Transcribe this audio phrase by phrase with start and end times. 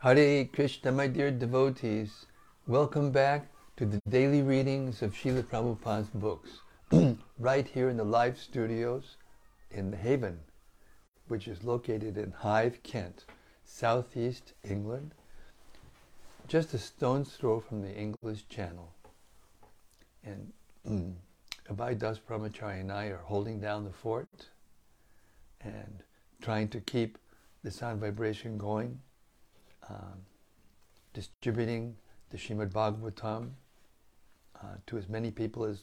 [0.00, 2.26] Hare Krishna, my dear devotees.
[2.66, 3.48] Welcome back
[3.78, 6.60] to the daily readings of Srila Prabhupada's books,
[7.38, 9.16] right here in the live studios
[9.70, 10.38] in the Haven,
[11.28, 13.24] which is located in Hythe, Kent,
[13.64, 15.14] southeast England,
[16.46, 18.92] just a stone's throw from the English Channel.
[20.22, 20.52] And
[21.70, 24.50] Abhay Das Brahmachari and I are holding down the fort
[25.62, 26.02] and
[26.42, 27.16] trying to keep
[27.64, 29.00] the sound vibration going,
[29.88, 30.20] um,
[31.14, 31.96] distributing
[32.30, 33.50] the Shrimad Bhagavatam
[34.62, 35.82] uh, to as many people as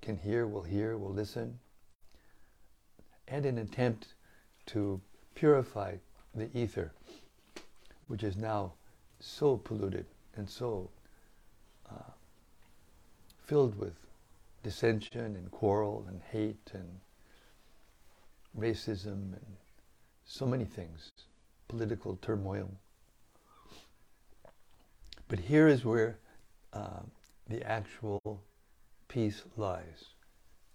[0.00, 1.58] can hear, will hear, will listen,
[3.28, 4.14] and an attempt
[4.66, 5.00] to
[5.34, 5.94] purify
[6.34, 6.92] the ether,
[8.06, 8.72] which is now
[9.20, 10.90] so polluted and so
[11.90, 12.12] uh,
[13.44, 13.94] filled with
[14.62, 17.00] dissension and quarrel and hate and
[18.58, 19.56] racism and
[20.24, 21.12] so many things,
[21.68, 22.70] political turmoil.
[25.28, 26.18] But here is where
[26.72, 27.00] uh,
[27.48, 28.42] the actual
[29.08, 30.04] peace lies.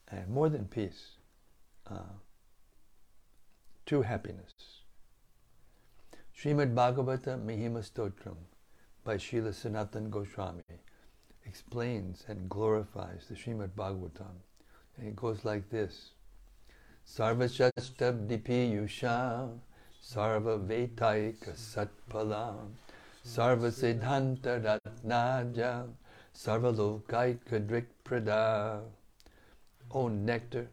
[0.10, 1.18] And more than peace,
[1.90, 2.14] uh,
[3.86, 4.52] true happiness.
[6.38, 8.38] Srimad Bhagavata Mahima Stotram
[9.04, 10.62] by Srila Sanatan Goswami
[11.46, 14.36] explains and glorifies the Srimad Bhagavatam.
[14.98, 16.12] And it goes like this.
[17.08, 19.50] Sarvashastabdipi Yusha
[20.04, 22.70] Sarva Vetaika Satpalam
[23.26, 25.88] Sarva Siddhanta Ratnaja
[26.36, 28.82] Sarva Lokaika Drik Prada
[29.92, 30.68] O nectar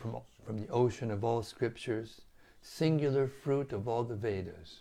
[0.00, 2.22] from, from the ocean of all scriptures,
[2.60, 4.80] singular fruit of all the Vedas,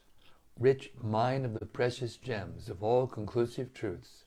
[0.57, 4.23] rich mine of the precious gems of all conclusive truths,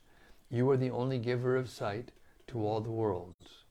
[0.48, 2.12] you are the only giver of sight
[2.46, 3.64] to all the worlds.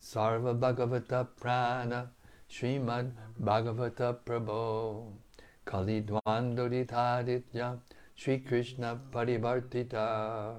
[0.00, 2.10] Sarva Bhagavata Prana
[2.48, 5.12] Srimad Bhagavata Prabhu
[5.66, 7.78] Kali Dvandoditaditya
[8.20, 10.56] Sri Krishna Parivartita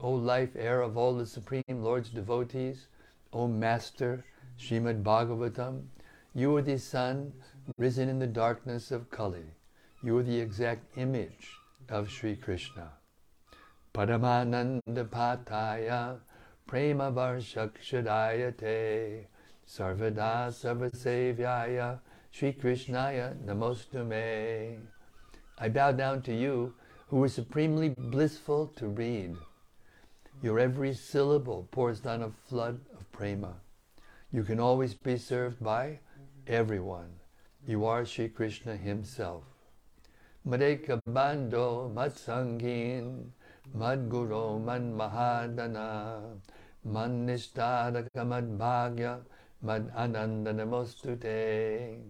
[0.00, 2.86] O life air of all the Supreme Lord's devotees,
[3.32, 4.24] O Master
[4.56, 5.88] Srimad Bhagavatam,
[6.32, 7.32] you are the sun
[7.76, 9.46] risen in the darkness of Kali.
[10.04, 11.58] You are the exact image
[11.88, 12.92] of Sri Krishna.
[13.92, 16.20] Paramananda Pataya
[16.68, 19.26] Prema Varshakshadayate
[19.66, 21.98] Sarvada Sarvasevyaya
[22.30, 24.93] Sri Krishnaya Namostume.
[25.56, 26.74] I bow down to you
[27.08, 29.36] who are supremely blissful to read.
[30.42, 33.54] Your every syllable pours down a flood of prema.
[34.32, 36.00] You can always be served by
[36.48, 37.20] everyone.
[37.66, 39.44] You are Sri Krishna himself.
[40.46, 43.30] Madeka Bando Matsangin
[43.76, 46.36] Madguru Man Mahadana
[46.84, 49.20] Man Nishtadaka Mad Bhagya
[49.62, 52.02] Mad Ananda Namostute.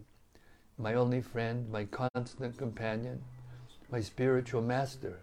[0.78, 3.22] My only friend, my constant companion,
[3.94, 5.20] my spiritual master,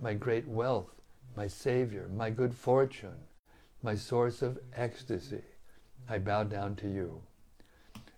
[0.00, 1.02] my great wealth,
[1.36, 3.18] my savior, my good fortune,
[3.82, 5.42] my source of ecstasy.
[6.08, 7.20] I bow down to you.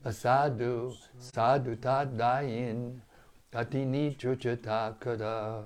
[0.06, 3.00] Asadu, sadhu tadayin,
[3.52, 5.64] atini chuchata kada,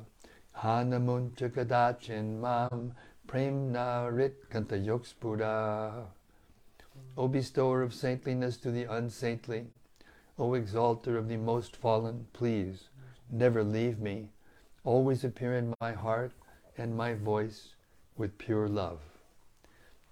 [0.57, 2.95] hanamun chakadachin mam,
[3.29, 6.07] premna rit kantayokspura.
[7.19, 9.67] O bestower of saintliness to the unsaintly,
[10.39, 12.89] O exalter of the most fallen, please,
[13.33, 14.29] never leave me.
[14.85, 16.33] Always appear in my heart
[16.77, 17.75] and my voice
[18.17, 19.01] with pure love.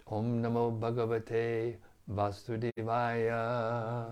[0.07, 1.77] Om Namo Bhagavate
[2.11, 4.07] Vasudevaya.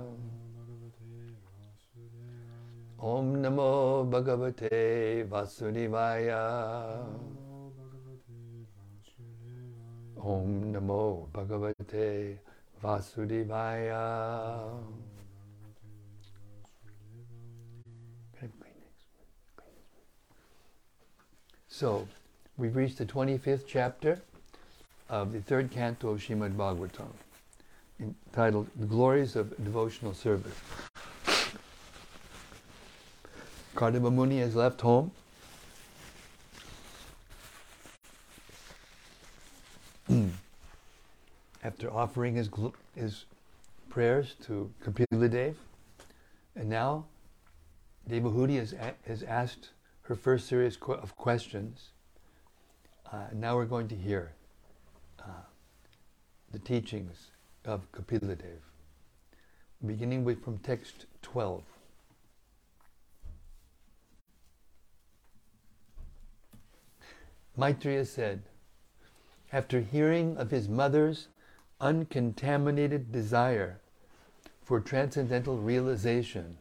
[3.01, 7.07] Om Namo Bhagavate Vasudevaya.
[10.23, 12.39] Om Namo Bhagavate
[12.83, 14.69] Vasudevaya.
[21.79, 22.09] So,
[22.57, 24.21] we've reached the 25th chapter
[25.09, 27.07] of the third canto of Shrimad Bhagavatam,
[28.01, 30.57] entitled The Glories of Devotional Service.
[33.77, 35.13] Kardama Muni has left home.
[41.63, 42.51] After offering his,
[42.97, 43.25] his
[43.89, 45.57] prayers to Kapila Dev,
[46.57, 47.05] and now
[48.11, 48.75] Devahuti has,
[49.07, 49.69] has asked
[50.09, 51.91] her first series of questions.
[53.13, 54.33] Uh, now we're going to hear
[55.21, 55.45] uh,
[56.51, 57.27] the teachings
[57.67, 58.61] of Kapiladev,
[59.85, 61.63] beginning with from text 12.
[67.55, 68.45] Maitreya said,
[69.53, 71.29] after hearing of his mother's
[71.83, 73.79] uncontaminated desire
[74.63, 76.57] for transcendental realization,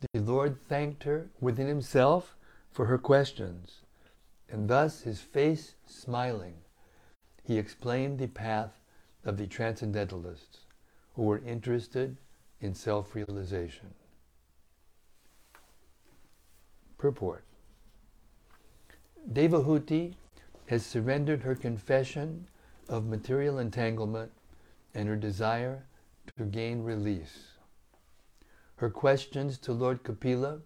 [0.00, 2.36] the Lord thanked her within himself
[2.70, 3.80] for her questions,
[4.48, 6.54] and thus his face smiling,
[7.42, 8.80] he explained the path
[9.24, 10.66] of the transcendentalists
[11.14, 12.16] who were interested
[12.60, 13.94] in self realization.
[16.96, 17.44] Purport
[19.32, 20.14] Devahuti
[20.66, 22.46] has surrendered her confession
[22.88, 24.30] of material entanglement
[24.94, 25.84] and her desire
[26.36, 27.48] to gain release.
[28.76, 30.60] Her questions to Lord Kapila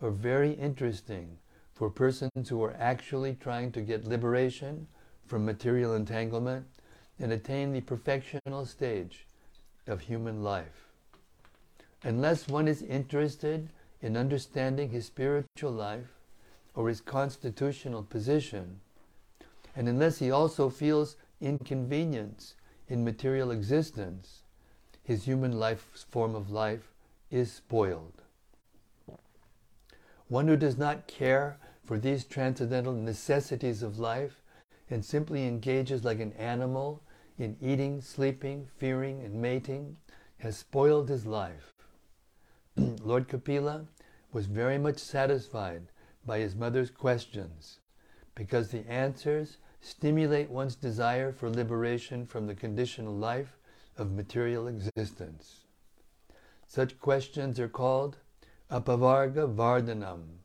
[0.00, 1.38] are very interesting
[1.80, 4.86] for persons who are actually trying to get liberation
[5.24, 6.66] from material entanglement
[7.18, 9.24] and attain the perfectional stage
[9.86, 10.88] of human life.
[12.02, 13.70] Unless one is interested
[14.02, 16.18] in understanding his spiritual life
[16.74, 18.78] or his constitutional position,
[19.74, 22.56] and unless he also feels inconvenience
[22.90, 24.42] in material existence,
[25.02, 26.92] his human life form of life
[27.30, 28.20] is spoiled.
[30.28, 31.56] One who does not care
[31.90, 34.42] for these transcendental necessities of life
[34.90, 37.02] and simply engages like an animal
[37.36, 39.96] in eating, sleeping, fearing, and mating
[40.38, 41.72] has spoiled his life.
[42.76, 43.86] Lord Kapila
[44.32, 45.82] was very much satisfied
[46.24, 47.80] by his mother's questions
[48.36, 53.58] because the answers stimulate one's desire for liberation from the conditional life
[53.98, 55.64] of material existence.
[56.68, 58.18] Such questions are called
[58.70, 60.39] apavarga vardhanam.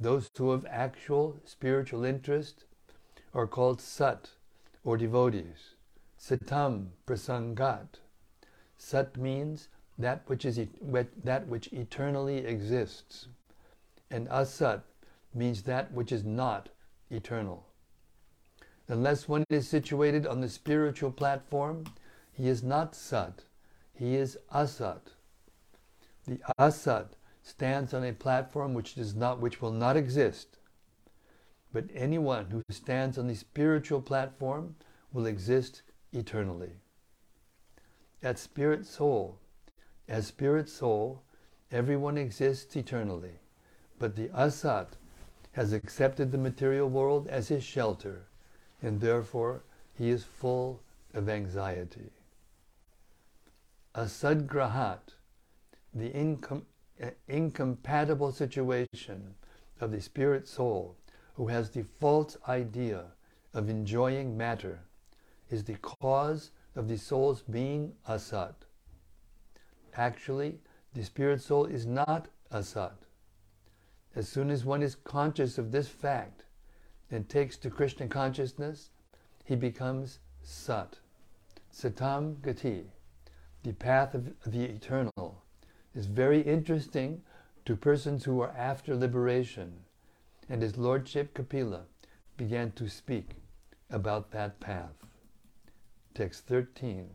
[0.00, 2.64] Those who have actual spiritual interest
[3.34, 4.30] are called sat,
[4.82, 5.74] or devotees.
[6.18, 8.00] Satam prasangat.
[8.78, 9.68] Sat means
[9.98, 10.58] that which is
[11.24, 13.28] that which eternally exists,
[14.10, 14.80] and asat
[15.34, 16.70] means that which is not
[17.10, 17.66] eternal.
[18.88, 21.84] Unless one is situated on the spiritual platform,
[22.32, 23.44] he is not sat,
[23.92, 25.00] he is asat.
[26.26, 27.08] The asat
[27.42, 30.58] stands on a platform which does not which will not exist
[31.72, 34.74] but anyone who stands on the spiritual platform
[35.12, 35.82] will exist
[36.12, 36.72] eternally.
[38.22, 39.38] At spirit soul,
[40.08, 41.22] as spirit soul,
[41.70, 43.38] everyone exists eternally,
[43.98, 44.88] but the asat
[45.52, 48.26] has accepted the material world as his shelter,
[48.82, 49.62] and therefore
[49.96, 50.80] he is full
[51.14, 52.10] of anxiety.
[53.94, 55.14] Asadgrahat,
[55.94, 56.64] the incom-
[57.28, 59.34] incompatible situation
[59.80, 60.96] of the spirit soul,
[61.34, 63.04] who has the false idea
[63.54, 64.80] of enjoying matter
[65.48, 68.54] is the cause of the soul's being asat.
[69.94, 70.60] Actually,
[70.94, 72.92] the spirit soul is not asat.
[74.14, 76.44] As soon as one is conscious of this fact
[77.10, 78.90] and takes to Krishna consciousness,
[79.44, 80.98] he becomes sat.
[81.72, 82.84] Satam gati,
[83.62, 85.42] the path of the eternal,
[85.94, 87.22] is very interesting
[87.64, 89.72] to persons who are after liberation
[90.48, 91.82] and his lordship Kapila
[92.36, 93.36] began to speak
[93.90, 94.94] about that path.
[96.14, 97.08] Text 13.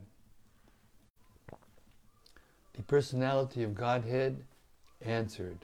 [2.73, 4.43] The personality of Godhead
[5.01, 5.59] answered.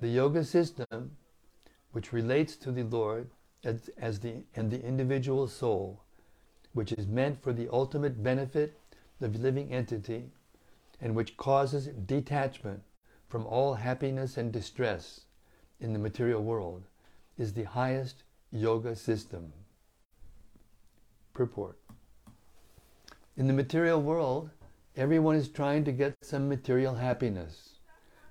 [0.00, 1.16] The yoga system,
[1.92, 3.28] which relates to the Lord
[3.64, 6.00] as, as the, and the individual soul,
[6.72, 8.78] which is meant for the ultimate benefit
[9.20, 10.30] of the living entity,
[11.02, 12.82] and which causes detachment
[13.28, 15.22] from all happiness and distress,
[15.80, 16.84] in the material world
[17.36, 18.22] is the highest
[18.52, 19.52] yoga system.
[21.34, 21.76] Purport.
[23.36, 24.50] In the material world,
[24.96, 27.70] everyone is trying to get some material happiness.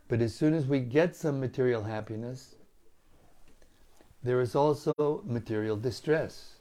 [0.07, 2.55] But as soon as we get some material happiness,
[4.24, 6.53] there is also material distress.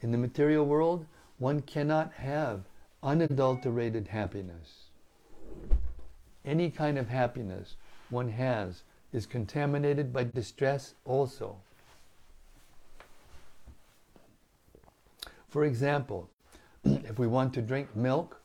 [0.00, 1.06] In the material world,
[1.38, 2.64] one cannot have
[3.02, 4.85] unadulterated happiness.
[6.46, 7.74] Any kind of happiness
[8.08, 11.56] one has is contaminated by distress also.
[15.48, 16.30] For example,
[16.84, 18.40] if we want to drink milk,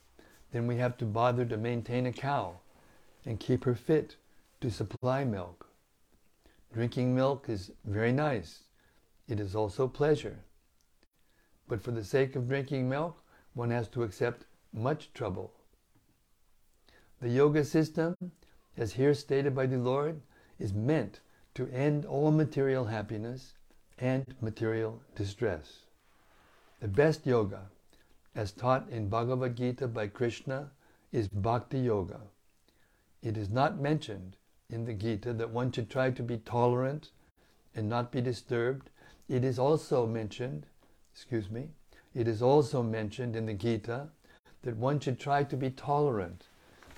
[0.51, 2.55] then we have to bother to maintain a cow
[3.25, 4.15] and keep her fit
[4.61, 5.67] to supply milk.
[6.73, 8.63] Drinking milk is very nice.
[9.27, 10.39] It is also pleasure.
[11.67, 13.21] But for the sake of drinking milk,
[13.53, 15.53] one has to accept much trouble.
[17.21, 18.15] The yoga system,
[18.75, 20.21] as here stated by the Lord,
[20.57, 21.19] is meant
[21.53, 23.53] to end all material happiness
[23.99, 25.81] and material distress.
[26.79, 27.69] The best yoga,
[28.33, 30.71] as taught in Bhagavad Gita by Krishna,
[31.11, 32.21] is Bhakti Yoga.
[33.21, 34.37] It is not mentioned
[34.71, 37.11] in the Gita that one should try to be tolerant
[37.75, 38.89] and not be disturbed.
[39.29, 40.65] It is also mentioned,
[41.13, 41.67] excuse me,
[42.15, 44.09] it is also mentioned in the Gita
[44.63, 46.47] that one should try to be tolerant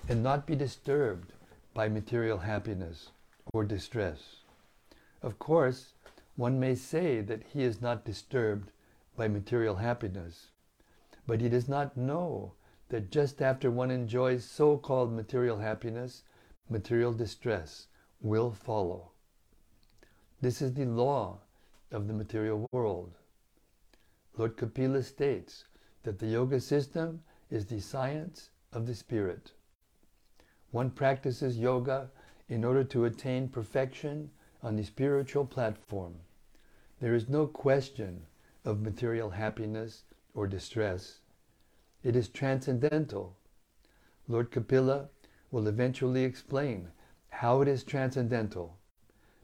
[0.08, 1.34] and not be disturbed
[1.74, 3.10] by material happiness
[3.54, 4.38] or distress.
[5.22, 5.94] Of course,
[6.36, 8.72] one may say that he is not disturbed
[9.16, 10.48] by material happiness,
[11.26, 12.54] but he does not know
[12.90, 16.24] that just after one enjoys so called material happiness,
[16.70, 17.88] material distress
[18.22, 19.12] will follow.
[20.42, 21.40] This is the law
[21.92, 23.14] of the material world.
[24.38, 25.66] Lord Kapila states
[26.04, 29.54] that the yoga system is the science of the spirit.
[30.74, 32.10] One practices yoga
[32.50, 34.32] in order to attain perfection
[34.64, 36.16] on the spiritual platform.
[37.00, 38.26] There is no question
[38.66, 40.04] of material happiness
[40.34, 41.20] or distress.
[42.02, 43.38] It is transcendental.
[44.28, 45.10] Lord Kapila
[45.52, 46.88] will eventually explain
[47.30, 48.80] how it is transcendental,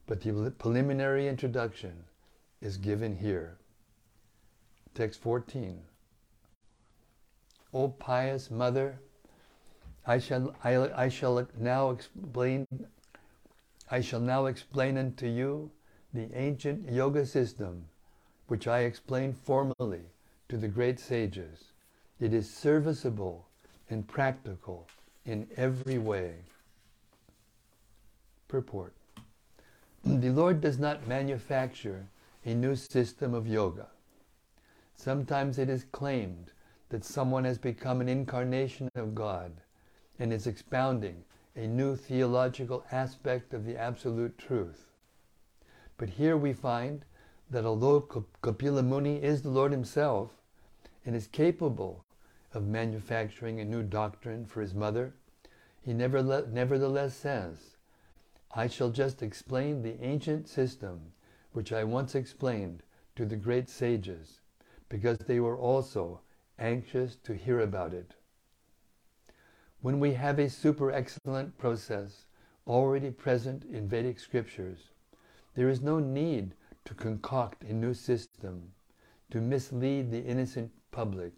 [0.07, 2.05] but the preliminary introduction
[2.59, 3.59] is given here.
[4.95, 5.81] Text 14.
[7.71, 8.99] O pious mother,
[10.05, 12.67] I shall, I, I shall now explain
[13.91, 15.71] I shall now explain unto you
[16.13, 17.85] the ancient yoga system
[18.47, 20.01] which I explained formerly
[20.47, 21.71] to the great sages.
[22.19, 23.47] It is serviceable
[23.89, 24.87] and practical
[25.25, 26.35] in every way.
[28.47, 28.93] Purport.
[30.03, 32.07] The Lord does not manufacture
[32.45, 33.87] a new system of yoga.
[34.95, 36.51] Sometimes it is claimed
[36.89, 39.51] that someone has become an incarnation of God
[40.19, 41.23] and is expounding
[41.55, 44.85] a new theological aspect of the absolute truth.
[45.97, 47.05] But here we find
[47.49, 48.01] that although
[48.41, 50.31] Kapila Muni is the Lord himself
[51.05, 52.05] and is capable
[52.53, 55.13] of manufacturing a new doctrine for his mother,
[55.81, 57.77] he nevertheless says,
[58.53, 61.13] I shall just explain the ancient system
[61.53, 62.83] which I once explained
[63.15, 64.39] to the great sages,
[64.87, 66.21] because they were also
[66.57, 68.15] anxious to hear about it.
[69.81, 72.25] When we have a super excellent process
[72.67, 74.89] already present in Vedic scriptures,
[75.55, 76.53] there is no need
[76.85, 78.73] to concoct a new system
[79.31, 81.33] to mislead the innocent public.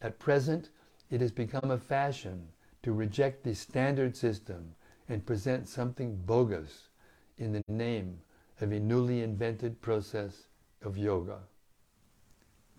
[0.00, 0.70] At present,
[1.10, 2.48] it has become a fashion
[2.82, 4.74] to reject the standard system
[5.08, 6.88] and present something bogus
[7.36, 8.20] in the name
[8.60, 10.46] of a newly invented process
[10.82, 11.40] of yoga.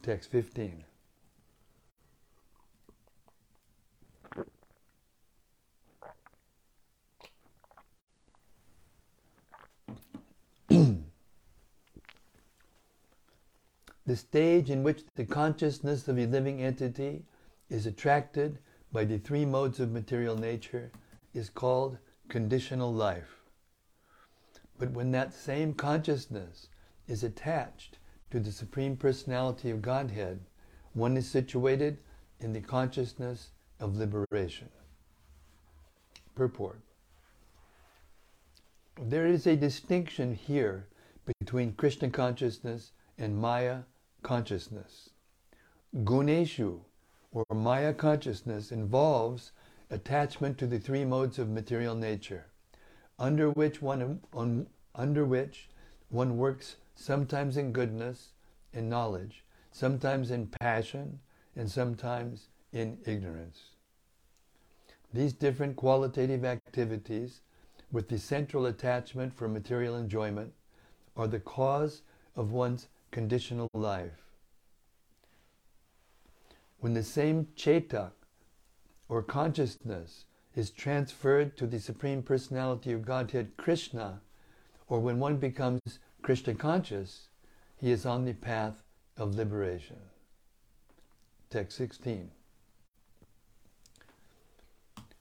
[0.01, 0.85] Text 15.
[14.05, 17.23] The stage in which the consciousness of a living entity
[17.69, 18.59] is attracted
[18.91, 20.91] by the three modes of material nature
[21.33, 23.39] is called conditional life.
[24.77, 26.67] But when that same consciousness
[27.07, 27.97] is attached
[28.31, 30.41] to the Supreme Personality of Godhead,
[30.93, 31.97] one is situated
[32.39, 34.69] in the consciousness of liberation.
[36.35, 36.79] Purport.
[39.01, 40.87] There is a distinction here
[41.39, 43.83] between Krishna consciousness and Maya
[44.23, 45.09] consciousness.
[45.95, 46.79] Guneshu,
[47.31, 49.51] or Maya consciousness, involves
[49.89, 52.45] attachment to the three modes of material nature,
[53.19, 55.69] under which one, on, under which
[56.09, 58.29] one works sometimes in goodness
[58.73, 61.19] and knowledge, sometimes in passion,
[61.55, 63.59] and sometimes in ignorance.
[65.13, 67.41] These different qualitative activities,
[67.91, 70.53] with the central attachment for material enjoyment,
[71.15, 72.01] are the cause
[72.35, 74.25] of one's conditional life.
[76.79, 78.11] When the same chetak
[79.07, 84.19] or consciousness is transferred to the Supreme Personality of Godhead Krishna,
[84.87, 87.29] or when one becomes Krishna conscious,
[87.77, 88.83] he is on the path
[89.15, 89.99] of liberation.
[91.49, 92.31] Text 16.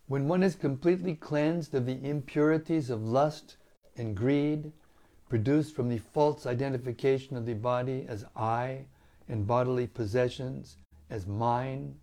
[0.07, 3.57] When one is completely cleansed of the impurities of lust
[3.97, 4.73] and greed,
[5.33, 8.85] produced from the false identification of the body as I
[9.31, 10.77] and bodily possessions
[11.09, 11.95] as mine,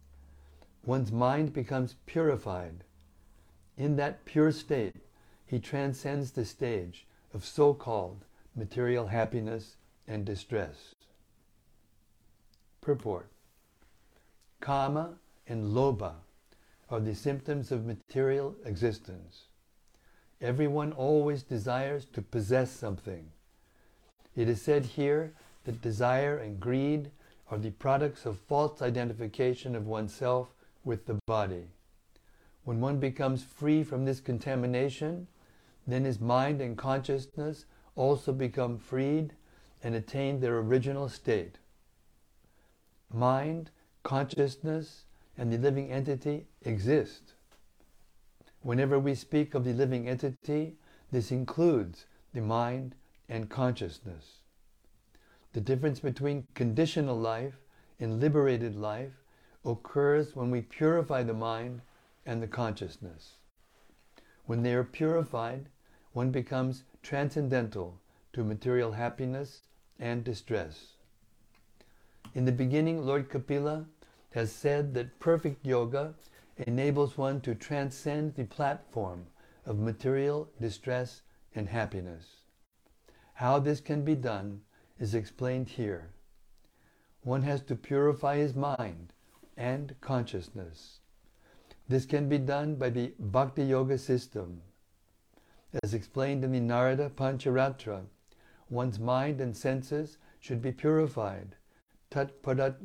[0.83, 2.83] one's mind becomes purified.
[3.77, 4.95] In that pure state,
[5.45, 9.75] he transcends the stage of so called material happiness
[10.07, 10.95] and distress.
[12.81, 13.29] Purport
[14.59, 16.15] Kama and Lobha
[16.89, 19.48] are the symptoms of material existence.
[20.41, 23.31] Everyone always desires to possess something.
[24.35, 25.33] It is said here
[25.65, 27.11] that desire and greed
[27.51, 30.53] are the products of false identification of oneself
[30.85, 31.67] with the body.
[32.63, 35.27] When one becomes free from this contamination,
[35.85, 37.65] then his mind and consciousness
[37.95, 39.33] also become freed
[39.83, 41.57] and attain their original state.
[43.11, 43.71] Mind,
[44.03, 45.05] consciousness,
[45.37, 47.33] and the living entity exist.
[48.61, 50.77] Whenever we speak of the living entity,
[51.11, 52.93] This includes the mind
[53.27, 54.41] and consciousness.
[55.53, 57.55] The difference between conditional life
[57.99, 59.23] and liberated life
[59.65, 61.81] occurs when we purify the mind
[62.25, 63.33] and the consciousness.
[64.45, 65.69] When they are purified,
[66.13, 67.99] one becomes transcendental
[68.33, 69.61] to material happiness
[69.99, 70.93] and distress.
[72.35, 73.85] In the beginning, Lord Kapila
[74.31, 76.13] has said that perfect yoga
[76.67, 79.25] enables one to transcend the platform
[79.65, 81.21] of material distress
[81.55, 82.25] and happiness.
[83.33, 84.61] How this can be done
[84.99, 86.09] is explained here.
[87.21, 89.13] One has to purify his mind
[89.55, 90.99] and consciousness.
[91.87, 94.61] This can be done by the Bhakti Yoga system.
[95.83, 98.05] As explained in the Narada Pancharatra,
[98.69, 101.55] one's mind and senses should be purified.
[102.09, 102.75] Tat padat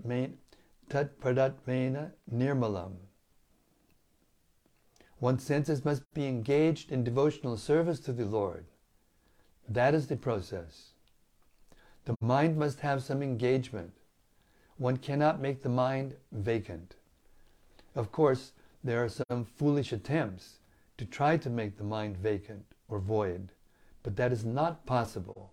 [1.66, 2.92] mena nirmalam.
[5.20, 8.66] One's senses must be engaged in devotional service to the Lord.
[9.68, 10.90] That is the process.
[12.04, 13.92] The mind must have some engagement.
[14.76, 16.96] One cannot make the mind vacant.
[17.94, 18.52] Of course,
[18.82, 20.58] there are some foolish attempts
[20.98, 23.52] to try to make the mind vacant or void,
[24.02, 25.52] but that is not possible.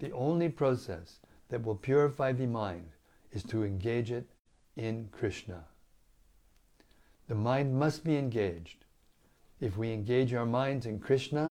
[0.00, 2.90] The only process that will purify the mind
[3.32, 4.28] is to engage it
[4.76, 5.64] in Krishna.
[7.28, 8.86] The mind must be engaged.
[9.60, 11.48] If we engage our minds in Krishna,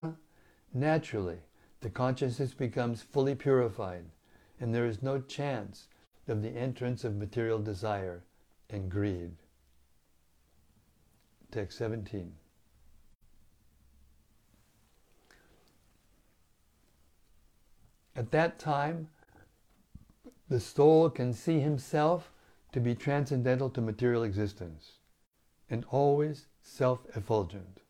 [0.74, 1.38] naturally
[1.82, 4.06] the consciousness becomes fully purified
[4.60, 5.88] and there is no chance
[6.28, 8.24] of the entrance of material desire
[8.72, 9.32] and greed.
[11.52, 12.34] Text 17.
[18.16, 19.10] At that time,
[20.50, 22.32] the soul can see himself
[22.72, 24.97] to be transcendental to material existence
[25.70, 27.82] and always self-effulgent,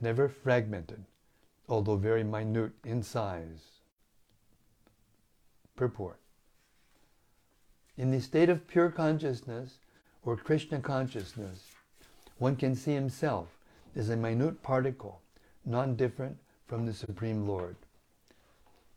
[0.00, 1.04] never fragmented,
[1.68, 3.80] although very minute in size.
[5.76, 6.20] Purport.
[7.96, 9.78] In the state of pure consciousness
[10.24, 11.64] or Krishna consciousness,
[12.38, 13.48] one can see himself
[13.96, 15.20] as a minute particle,
[15.64, 17.76] non-different from the Supreme Lord.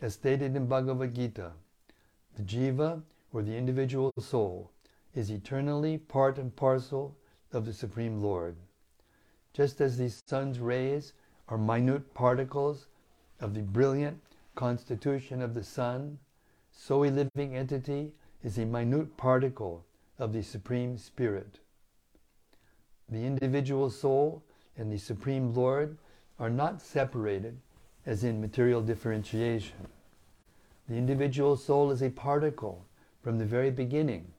[0.02, 1.52] As stated in Bhagavad Gita,
[2.36, 3.02] the jiva,
[3.34, 4.72] or the individual soul,
[5.16, 7.16] is eternally part and parcel
[7.54, 8.56] of the Supreme Lord.
[9.54, 11.14] Just as the sun's rays
[11.48, 12.88] are minute particles
[13.40, 14.22] of the brilliant
[14.56, 16.20] constitution of the sun,
[16.72, 19.86] so a living entity is a minute particle
[20.20, 21.60] of the Supreme Spirit.
[23.10, 24.44] The individual soul
[24.78, 25.98] and the Supreme Lord
[26.40, 27.58] are not separated
[28.06, 29.88] as in material differentiation.
[30.88, 32.86] The individual soul is a particle
[33.22, 34.32] from the very beginning.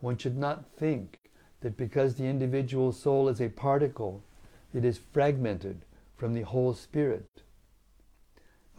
[0.00, 1.18] One should not think
[1.60, 4.22] that because the individual soul is a particle,
[4.74, 5.82] it is fragmented
[6.16, 7.42] from the whole spirit.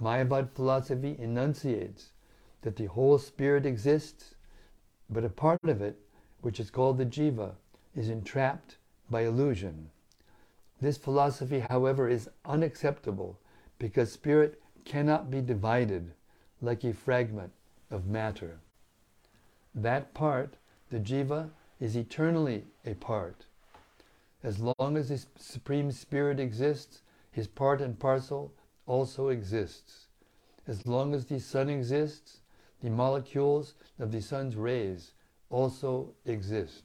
[0.02, 2.12] Mayavad philosophy enunciates
[2.62, 4.36] that the whole spirit exists,
[5.10, 6.00] but a part of it,
[6.42, 7.52] which is called the jiva,
[7.96, 8.78] is entrapped
[9.10, 9.90] by illusion.
[10.80, 13.40] This philosophy, however, is unacceptable
[13.78, 16.14] because spirit cannot be divided
[16.62, 17.52] like a fragment
[17.92, 18.60] of matter.
[19.76, 20.56] That part,
[20.90, 23.46] the jiva, is eternally a part.
[24.44, 28.54] As long as the Supreme Spirit exists, his part and parcel
[28.86, 30.08] also exists.
[30.68, 32.42] As long as the sun exists,
[32.82, 35.14] the molecules of the sun's rays
[35.50, 36.84] also exist.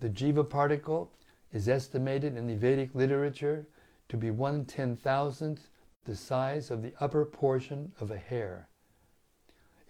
[0.00, 1.12] The jiva particle
[1.52, 3.66] is estimated in the Vedic literature
[4.08, 5.68] to be one ten thousandth
[6.04, 8.68] the size of the upper portion of a hair.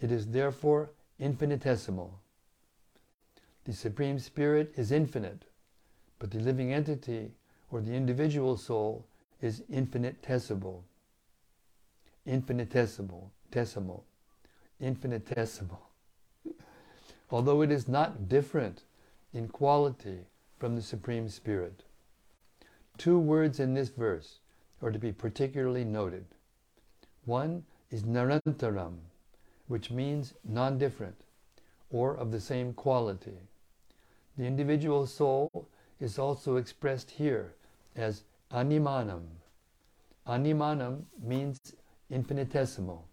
[0.01, 2.21] It is therefore infinitesimal.
[3.69, 5.45] The Supreme Spirit is infinite,
[6.19, 7.33] but the living entity
[7.71, 9.05] or the individual soul
[9.43, 10.87] is infinitesimal.
[12.25, 14.07] Infinitesimal, decimal,
[14.81, 15.83] infinitesimal.
[17.31, 18.85] Although it is not different
[19.35, 20.21] in quality
[20.57, 21.85] from the Supreme Spirit.
[22.97, 24.39] Two words in this verse
[24.81, 26.25] are to be particularly noted.
[27.27, 28.97] One is nirantaram,
[29.67, 31.17] which means non-different
[31.91, 33.37] or of the same quality.
[34.39, 37.55] The individual soul is also expressed here
[37.97, 38.23] as
[38.53, 39.25] animanam.
[40.29, 41.59] Animanam means
[42.09, 43.05] infinitesimal.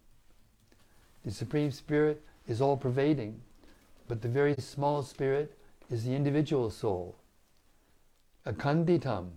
[1.23, 3.41] The Supreme Spirit is all-pervading,
[4.07, 5.57] but the very small spirit
[5.89, 7.15] is the individual soul.
[8.45, 9.31] Akhanditam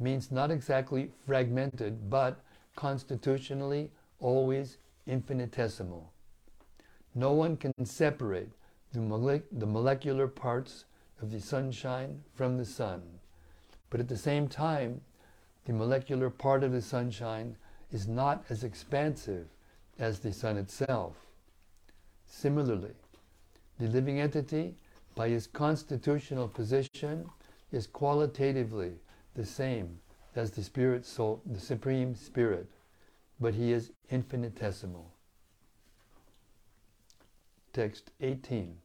[0.00, 2.40] means not exactly fragmented, but
[2.76, 6.10] constitutionally always infinitesimal.
[7.14, 8.48] No one can separate
[8.94, 10.86] the molecular parts
[11.20, 13.02] of the sunshine from the sun.
[13.90, 15.00] But at the same time,
[15.64, 17.56] the molecular part of the sunshine
[17.92, 19.46] is not as expansive
[19.98, 21.16] as the sun itself.
[22.26, 22.94] Similarly,
[23.78, 24.74] the living entity,
[25.14, 27.28] by his constitutional position,
[27.72, 28.92] is qualitatively
[29.34, 29.98] the same
[30.34, 32.70] as the spirit soul, the supreme spirit,
[33.40, 35.10] but he is infinitesimal.
[37.72, 38.76] Text 18.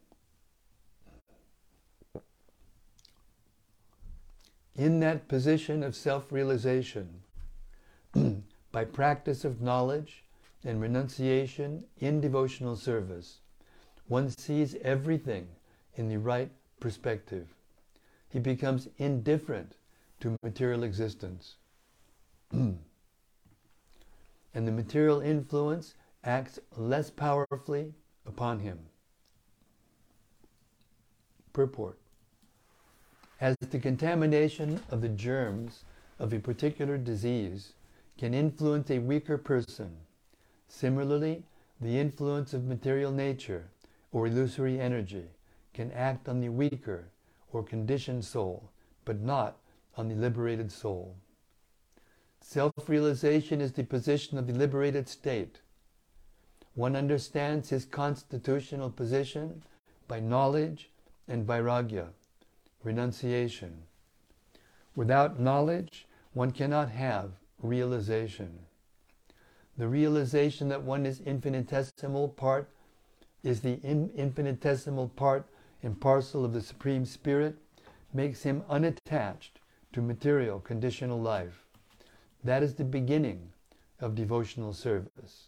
[4.75, 7.23] In that position of self realization,
[8.71, 10.23] by practice of knowledge
[10.63, 13.39] and renunciation in devotional service,
[14.07, 15.47] one sees everything
[15.95, 17.53] in the right perspective.
[18.29, 19.75] He becomes indifferent
[20.21, 21.55] to material existence.
[22.51, 22.77] and
[24.53, 27.93] the material influence acts less powerfully
[28.25, 28.79] upon him.
[31.53, 32.01] Purport
[33.41, 35.84] As the contamination of the germs
[36.19, 37.73] of a particular disease
[38.15, 39.97] can influence a weaker person,
[40.67, 41.43] similarly,
[41.82, 43.71] the influence of material nature
[44.12, 45.25] or illusory energy
[45.73, 47.06] can act on the weaker
[47.51, 48.69] or conditioned soul,
[49.06, 49.58] but not
[49.97, 51.15] on the liberated soul.
[52.41, 55.62] Self realization is the position of the liberated state.
[56.75, 59.63] One understands his constitutional position
[60.08, 60.91] by knowledge
[61.27, 62.10] and vairagya,
[62.84, 63.84] renunciation.
[64.96, 68.60] Without knowledge, one cannot have realization.
[69.78, 72.70] The realization that one is infinitesimal part
[73.44, 75.48] is the infinitesimal part
[75.82, 77.56] and parcel of the Supreme Spirit
[78.13, 79.60] makes him unattached
[79.94, 81.65] to material conditional life.
[82.44, 83.50] That is the beginning
[84.00, 85.48] of devotional service.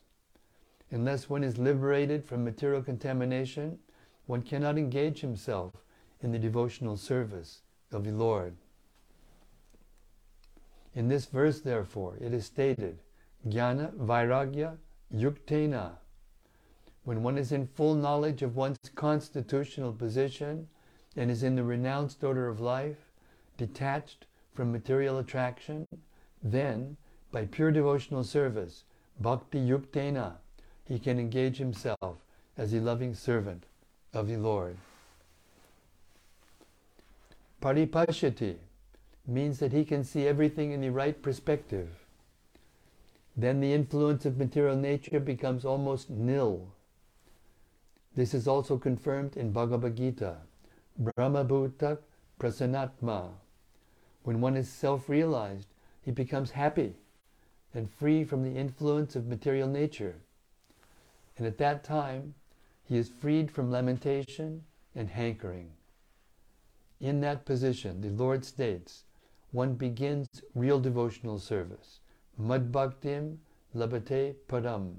[0.92, 3.80] Unless one is liberated from material contamination,
[4.26, 5.74] one cannot engage himself
[6.24, 8.56] in the devotional service of the Lord.
[10.96, 13.00] In this verse, therefore, it is stated,
[13.48, 14.78] Jnana Vairagya
[15.14, 15.92] Yuktena.
[17.04, 20.70] When one is in full knowledge of one's constitutional position
[21.18, 23.12] and is in the renounced order of life,
[23.58, 25.86] detached from material attraction,
[26.42, 26.96] then,
[27.32, 28.84] by pure devotional service,
[29.20, 30.34] bhakti yuktena,
[30.86, 32.18] he can engage himself
[32.58, 33.66] as a loving servant
[34.14, 34.78] of the Lord.
[37.64, 38.58] Paripashyati
[39.26, 41.88] means that he can see everything in the right perspective.
[43.38, 46.68] Then the influence of material nature becomes almost nil.
[48.16, 50.40] This is also confirmed in Bhagavad Gita.
[51.02, 52.00] Brahmabhuta
[52.38, 53.30] prasanatma
[54.24, 55.68] when one is self realized,
[56.02, 56.96] he becomes happy
[57.74, 60.16] and free from the influence of material nature.
[61.38, 62.36] And at that time,
[62.84, 64.64] he is freed from lamentation
[64.96, 65.72] and hankering.
[67.04, 69.04] In that position, the Lord states,
[69.52, 72.00] one begins real devotional service.
[72.40, 73.40] Madbhaktim
[73.76, 74.96] labate param.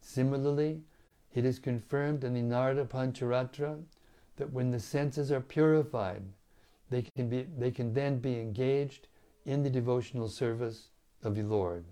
[0.00, 0.80] Similarly,
[1.34, 3.82] it is confirmed in the Narada Pancharatra
[4.36, 6.22] that when the senses are purified
[6.88, 9.08] they can, be, they can then be engaged
[9.44, 10.88] in the devotional service
[11.22, 11.84] of the Lord.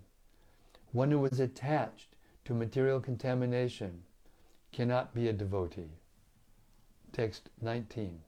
[0.91, 2.15] One who is attached
[2.45, 4.01] to material contamination
[4.71, 5.99] cannot be a devotee.
[7.13, 8.21] Text 19.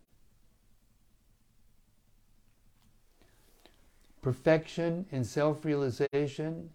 [4.23, 6.69] Perfection in self realization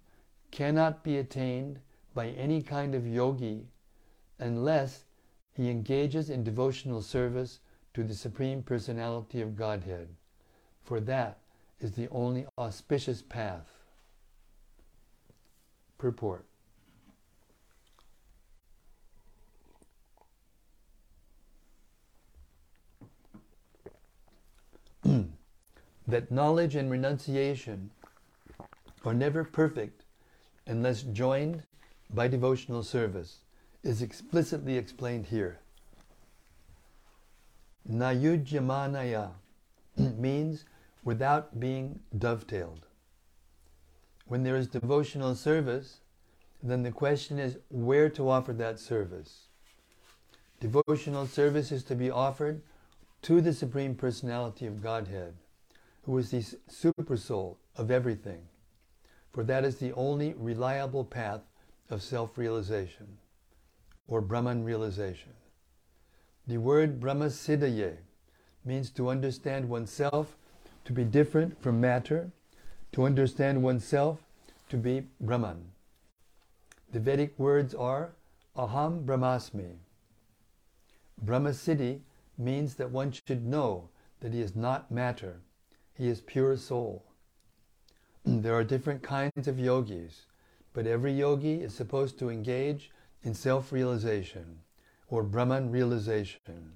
[0.50, 1.80] cannot be attained
[2.12, 3.66] by any kind of yogi
[4.38, 5.04] unless
[5.54, 7.61] he engages in devotional service
[7.94, 10.11] to the Supreme Personality of Godhead,
[10.84, 11.38] for that
[11.80, 13.72] is the only auspicious path.
[15.96, 16.44] Purport
[26.09, 27.90] that knowledge and renunciation
[29.05, 30.05] are never perfect
[30.66, 31.62] unless joined
[32.12, 33.40] by devotional service
[33.85, 35.61] is explicitly explained here.
[37.90, 39.31] Nayujyamanaya
[39.97, 40.64] means
[41.05, 42.87] without being dovetailed.
[44.27, 46.01] When there is devotional service,
[46.62, 49.49] then the question is where to offer that service.
[50.61, 52.62] Devotional service is to be offered
[53.23, 55.35] to the Supreme Personality of Godhead,
[56.09, 56.38] who is the
[56.71, 58.40] supersoul of everything,
[59.31, 61.42] for that is the only reliable path
[61.90, 63.18] of self realization
[64.07, 65.33] or Brahman realization.
[66.47, 67.99] The word brahmasiddhaye
[68.64, 70.38] means to understand oneself
[70.87, 72.31] to be different from matter,
[72.92, 74.25] to understand oneself
[74.71, 75.73] to be Brahman.
[76.90, 78.12] The Vedic words are
[78.57, 79.75] Aham Brahmasmi.
[81.23, 82.01] Brahmasiddhi
[82.38, 83.90] means that one should know
[84.21, 85.42] that he is not matter,
[85.98, 87.04] he is pure soul.
[88.24, 90.26] there are different kinds of yogis,
[90.72, 92.92] but every yogi is supposed to engage
[93.24, 94.61] in self-realization
[95.08, 96.72] or Brahman realization.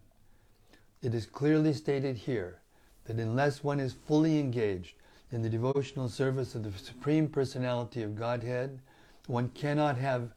[1.02, 2.58] It is clearly stated here
[3.04, 4.96] that unless one is fully engaged
[5.30, 8.80] in the devotional service of the Supreme Personality of Godhead,
[9.26, 10.35] one cannot have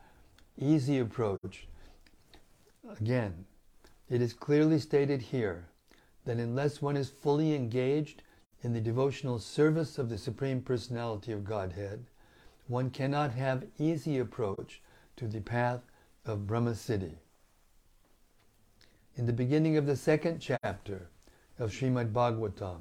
[0.59, 1.67] easy approach.
[2.99, 3.45] Again,
[4.09, 5.65] it is clearly stated here
[6.25, 8.21] that unless one is fully engaged
[8.65, 12.03] in the devotional service of the Supreme Personality of Godhead,
[12.67, 14.81] one cannot have easy approach
[15.17, 15.81] to the path
[16.25, 17.13] of Brahma Siddhi.
[19.15, 21.09] In the beginning of the second chapter
[21.59, 22.79] of Srimad Bhagavatam,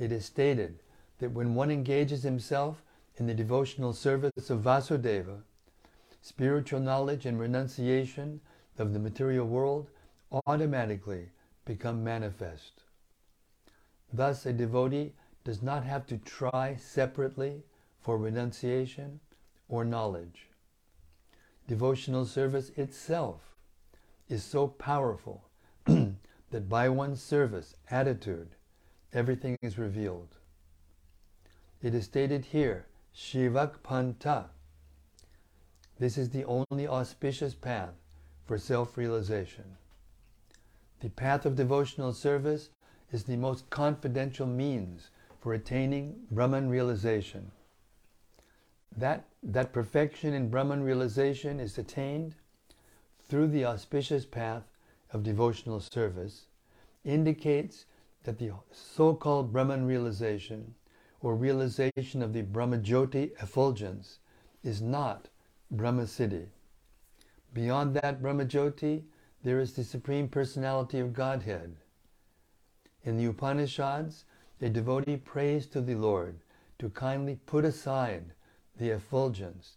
[0.00, 0.80] it is stated
[1.20, 2.82] that when one engages himself
[3.16, 5.42] in the devotional service of Vasudeva,
[6.22, 8.40] spiritual knowledge and renunciation
[8.78, 9.90] of the material world
[10.44, 11.28] automatically
[11.64, 12.82] become manifest.
[14.12, 15.12] Thus, a devotee
[15.44, 17.62] does not have to try separately
[18.00, 19.20] for renunciation
[19.68, 20.48] or knowledge.
[21.66, 23.54] Devotional service itself
[24.28, 25.44] is so powerful
[25.84, 28.48] that by one's service, attitude,
[29.12, 30.36] everything is revealed.
[31.82, 34.46] It is stated here, Shivah Pantha.
[35.98, 37.94] This is the only auspicious path
[38.44, 39.76] for self-realization.
[41.00, 42.70] The path of devotional service
[43.12, 47.50] is the most confidential means for attaining Brahman realization.
[48.96, 52.34] That, that perfection in Brahman realization is attained
[53.28, 54.64] through the auspicious path
[55.12, 56.46] of devotional service
[57.04, 57.86] indicates
[58.24, 60.74] that the so-called Brahman realization
[61.20, 64.18] or realization of the Brahmajyoti effulgence
[64.62, 65.28] is not
[65.70, 66.46] Brahma Siddhi.
[67.54, 69.04] Beyond that Brahmajyoti,
[69.42, 71.76] there is the Supreme Personality of Godhead.
[73.04, 74.24] In the Upanishads,
[74.60, 76.36] a devotee prays to the Lord
[76.78, 78.32] to kindly put aside
[78.76, 79.76] the effulgence,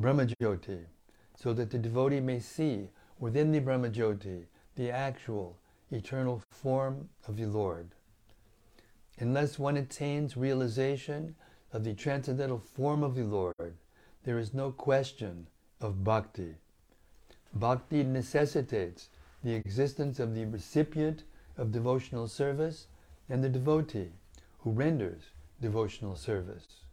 [0.00, 0.84] Brahmajyoti,
[1.36, 4.44] so that the devotee may see within the Brahmajyoti
[4.76, 5.58] the actual
[5.90, 7.88] eternal form of the Lord.
[9.18, 11.34] Unless one attains realization
[11.72, 13.74] of the transcendental form of the Lord,
[14.24, 15.48] there is no question
[15.80, 16.54] of bhakti.
[17.54, 19.08] Bhakti necessitates
[19.42, 21.24] the existence of the recipient
[21.56, 22.86] of devotional service
[23.28, 24.10] and the devotee
[24.60, 25.22] who renders
[25.60, 26.84] devotional service.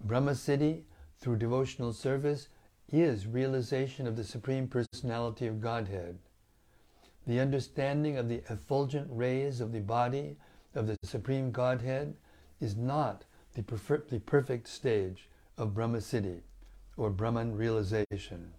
[0.00, 0.82] Brahma Siddhi,
[1.18, 2.48] through devotional service,
[2.92, 6.18] is realization of the Supreme Personality of Godhead.
[7.26, 10.36] The understanding of the effulgent rays of the body
[10.74, 12.14] of the Supreme Godhead
[12.60, 15.28] is not the, perfer- the perfect stage
[15.58, 16.40] of Brahma Siddhi
[16.96, 18.52] or Brahman realization,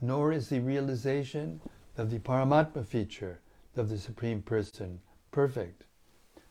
[0.00, 1.60] nor is the realization
[1.96, 3.40] of the Paramatma feature
[3.76, 5.84] of the Supreme Person perfect.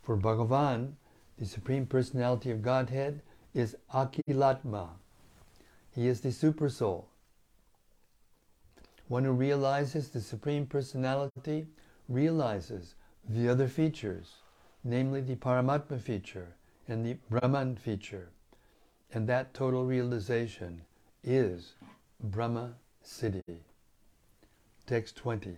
[0.01, 0.93] For Bhagavan,
[1.37, 3.21] the Supreme Personality of Godhead,
[3.53, 4.89] is Akhilatma.
[5.93, 7.05] He is the Supersoul.
[9.07, 11.67] One who realizes the Supreme Personality
[12.07, 12.95] realizes
[13.27, 14.37] the other features,
[14.83, 16.55] namely the Paramatma feature
[16.87, 18.29] and the Brahman feature.
[19.13, 20.81] And that total realization
[21.23, 21.73] is
[22.23, 23.59] Brahma Siddhi.
[24.87, 25.57] Text 20.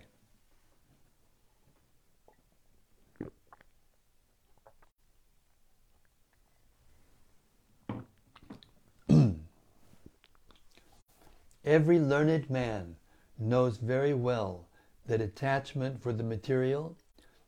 [11.65, 12.97] Every learned man
[13.39, 14.67] knows very well
[15.05, 16.97] that attachment for the material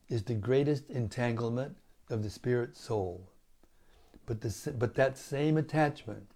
[0.08, 1.78] is the greatest entanglement
[2.10, 3.28] of the spirit soul.
[4.26, 6.28] But, the, but that same attachment,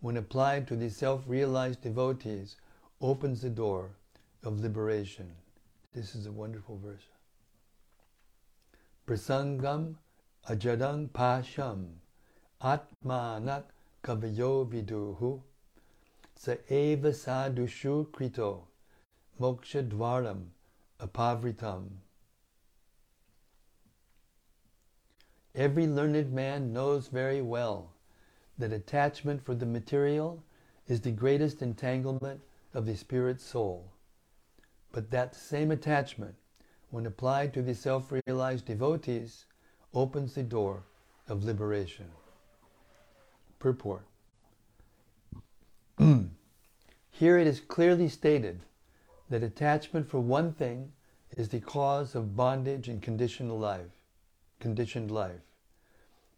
[0.00, 2.56] when applied to the self-realized devotees,
[3.00, 3.90] opens the door
[4.44, 5.32] of liberation.
[5.94, 7.06] This is a wonderful verse.
[9.06, 9.96] Prasangam
[10.48, 11.86] ajadang pasham
[12.62, 13.64] atmanat
[14.04, 15.40] kavayo viduhu
[16.42, 18.62] sa eva sadushu krito
[19.40, 20.46] moksha dvaram
[20.98, 21.84] apavritam.
[25.54, 27.92] Every learned man knows very well
[28.58, 30.42] that attachment for the material
[30.88, 32.40] is the greatest entanglement
[32.74, 33.92] of the spirit soul.
[34.90, 36.34] But that same attachment,
[36.90, 39.44] when applied to the self-realized devotees,
[39.94, 40.82] opens the door
[41.28, 42.10] of liberation.
[43.60, 44.06] Purport.
[46.02, 46.30] Mm.
[47.12, 48.60] Here it is clearly stated
[49.30, 50.92] that attachment for one thing
[51.36, 53.92] is the cause of bondage and conditional life,
[54.58, 55.42] conditioned life.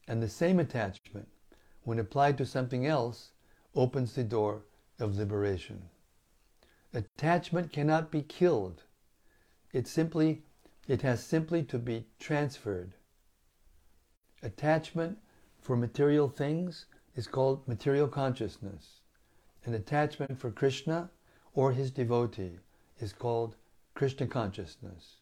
[0.06, 1.28] And the same attachment,
[1.82, 3.30] when applied to something else,
[3.74, 4.64] opens the door
[4.98, 5.88] of liberation.
[6.92, 8.82] Attachment cannot be killed.
[9.72, 10.42] It simply
[10.86, 12.92] it has simply to be transferred.
[14.42, 15.18] Attachment
[15.58, 16.84] for material things
[17.16, 19.00] is called material consciousness.
[19.64, 21.10] An attachment for Krishna
[21.54, 22.58] or his devotee
[22.98, 23.56] is called
[23.94, 25.16] Krishna consciousness.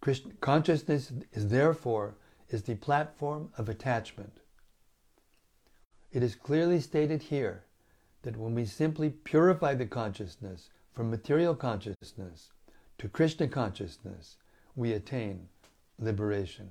[0.00, 2.16] Krishna, consciousness is therefore
[2.50, 4.40] is the platform of attachment.
[6.12, 7.64] It is clearly stated here
[8.22, 12.50] that when we simply purify the consciousness from material consciousness
[12.98, 14.36] to Krishna consciousness,
[14.76, 15.48] we attain
[15.98, 16.68] liberation.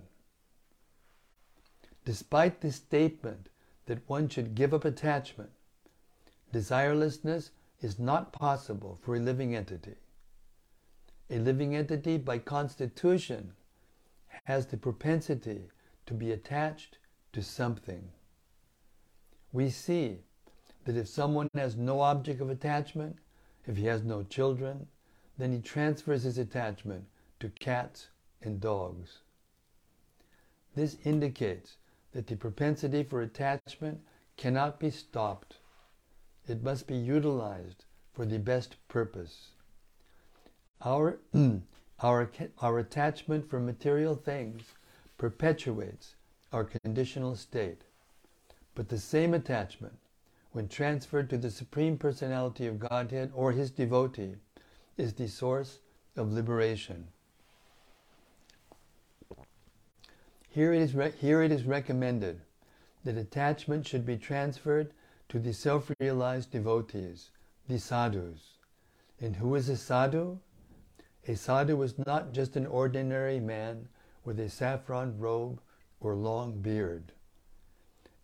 [2.06, 3.50] Despite this statement
[3.92, 5.50] that one should give up attachment,
[6.54, 7.50] desirelessness
[7.82, 9.96] is not possible for a living entity.
[11.30, 13.52] A living entity, by constitution,
[14.46, 15.64] has the propensity
[16.06, 17.00] to be attached
[17.34, 18.08] to something.
[19.52, 20.20] We see
[20.86, 23.18] that if someone has no object of attachment,
[23.68, 24.88] if he has no children,
[25.38, 27.04] then he transfers his attachment
[27.42, 28.08] to cats
[28.42, 29.18] and dogs.
[30.76, 31.76] This indicates
[32.14, 34.02] that the propensity for attachment
[34.38, 35.58] cannot be stopped.
[36.48, 39.50] It must be utilized for the best purpose.
[40.84, 41.20] Our,
[42.00, 44.64] our, our attachment for material things
[45.18, 46.16] perpetuates
[46.52, 47.84] our conditional state.
[48.76, 49.98] But the same attachment,
[50.52, 54.36] when transferred to the Supreme Personality of Godhead or his devotee,
[54.98, 55.80] is the source
[56.16, 57.08] of liberation.
[60.54, 62.42] Here it is, re- here it is recommended
[63.06, 64.94] that attachment should be transferred
[65.30, 67.30] to the self realized devotees,
[67.70, 68.58] the sadhus.
[69.22, 70.40] And who is a sadhu?
[71.26, 73.88] A sadhu is not just an ordinary man
[74.26, 75.62] with a saffron robe
[76.02, 77.14] or long beard.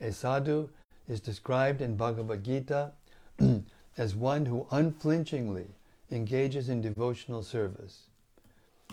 [0.01, 0.67] A sadhu
[1.07, 2.91] is described in Bhagavad Gita
[3.97, 5.67] as one who unflinchingly
[6.11, 8.09] engages in devotional service.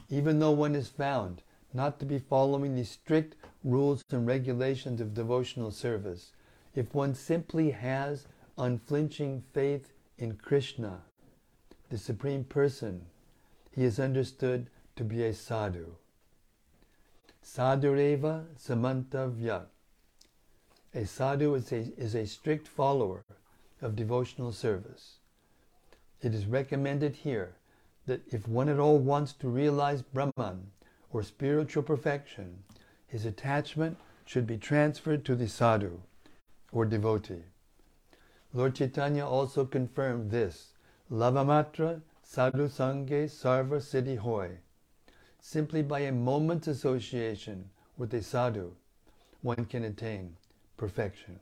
[0.09, 1.43] Even though one is found
[1.75, 3.35] not to be following the strict
[3.65, 6.33] rules and regulations of devotional service,
[6.75, 11.03] if one simply has unflinching faith in Krishna,
[11.91, 13.07] the Supreme Person,
[13.73, 15.97] he is understood to be a sadhu.
[17.45, 19.65] Sadhureva samantavya.
[20.95, 23.25] A sadhu is a, is a strict follower
[23.83, 25.17] of devotional service.
[26.23, 27.57] It is recommended here
[28.07, 30.71] that if one at all wants to realize Brahman
[31.15, 32.65] or spiritual perfection,
[33.07, 33.97] his attachment
[34.27, 36.01] should be transferred to the sadhu
[36.73, 37.45] or devotee.
[38.53, 40.75] Lord Chaitanya also confirmed this
[41.11, 44.59] Lavamatra sadhu sange sarva siddhi hoy
[45.41, 48.73] simply by a moment's association with a sadhu,
[49.43, 50.35] one can attain
[50.77, 51.39] perfection.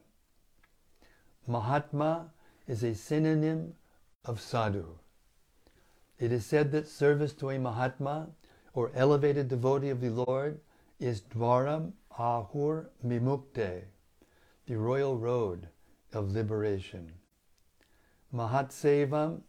[1.46, 2.30] Mahatma
[2.66, 3.74] is a synonym
[4.24, 4.98] of sadhu.
[6.18, 8.28] It is said that service to a Mahatma
[8.74, 10.60] or elevated devotee of the Lord
[10.98, 13.82] is Dwaram Ahur Vimukte,
[14.66, 15.68] the royal road
[16.12, 17.12] of liberation.
[18.34, 19.42] Mahatsevam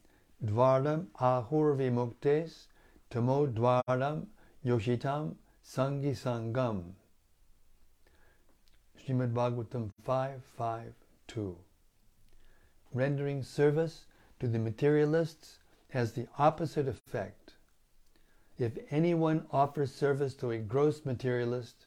[0.44, 2.68] Dwaram Ahur Vimuktes
[3.10, 4.26] Tamo Dwaram
[4.66, 6.94] Yoshitam Sangi Sangam.
[8.98, 11.58] Srimad Bhagavatam 552.
[12.94, 14.06] Rendering service
[14.40, 15.60] to the materialists
[15.90, 17.42] has the opposite effect.
[18.63, 21.86] If anyone offers service to a gross materialist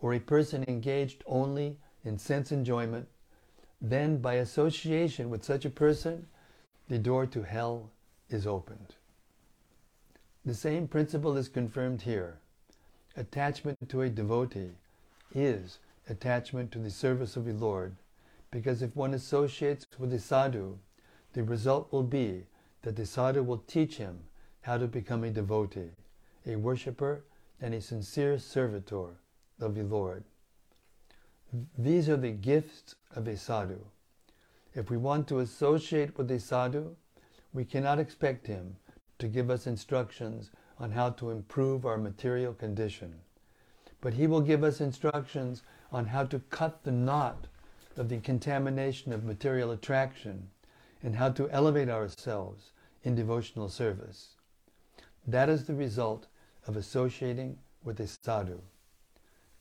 [0.00, 3.06] or a person engaged only in sense enjoyment,
[3.80, 6.26] then by association with such a person,
[6.88, 7.92] the door to hell
[8.30, 8.96] is opened.
[10.44, 12.40] The same principle is confirmed here.
[13.16, 14.72] Attachment to a devotee
[15.36, 15.78] is
[16.08, 17.94] attachment to the service of the Lord,
[18.50, 20.78] because if one associates with a sadhu,
[21.34, 22.42] the result will be
[22.82, 24.18] that the sadhu will teach him
[24.62, 25.90] how to become a devotee,
[26.48, 27.24] a worshipper,
[27.60, 29.20] and a sincere servitor
[29.60, 30.24] of the Lord.
[31.76, 33.84] These are the gifts of a sadhu.
[34.74, 36.94] If we want to associate with a sadhu,
[37.52, 38.76] we cannot expect him
[39.18, 43.14] to give us instructions on how to improve our material condition.
[44.00, 47.48] But He will give us instructions on how to cut the knot
[47.96, 50.50] of the contamination of material attraction
[51.02, 52.70] and how to elevate ourselves
[53.02, 54.36] in devotional service.
[55.26, 56.26] That is the result
[56.68, 58.60] of associating with a sadhu.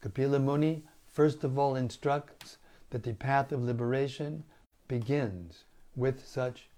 [0.01, 2.57] Kapila Muni first of all instructs
[2.91, 4.43] that the path of liberation
[4.87, 5.63] begins
[5.95, 6.69] with such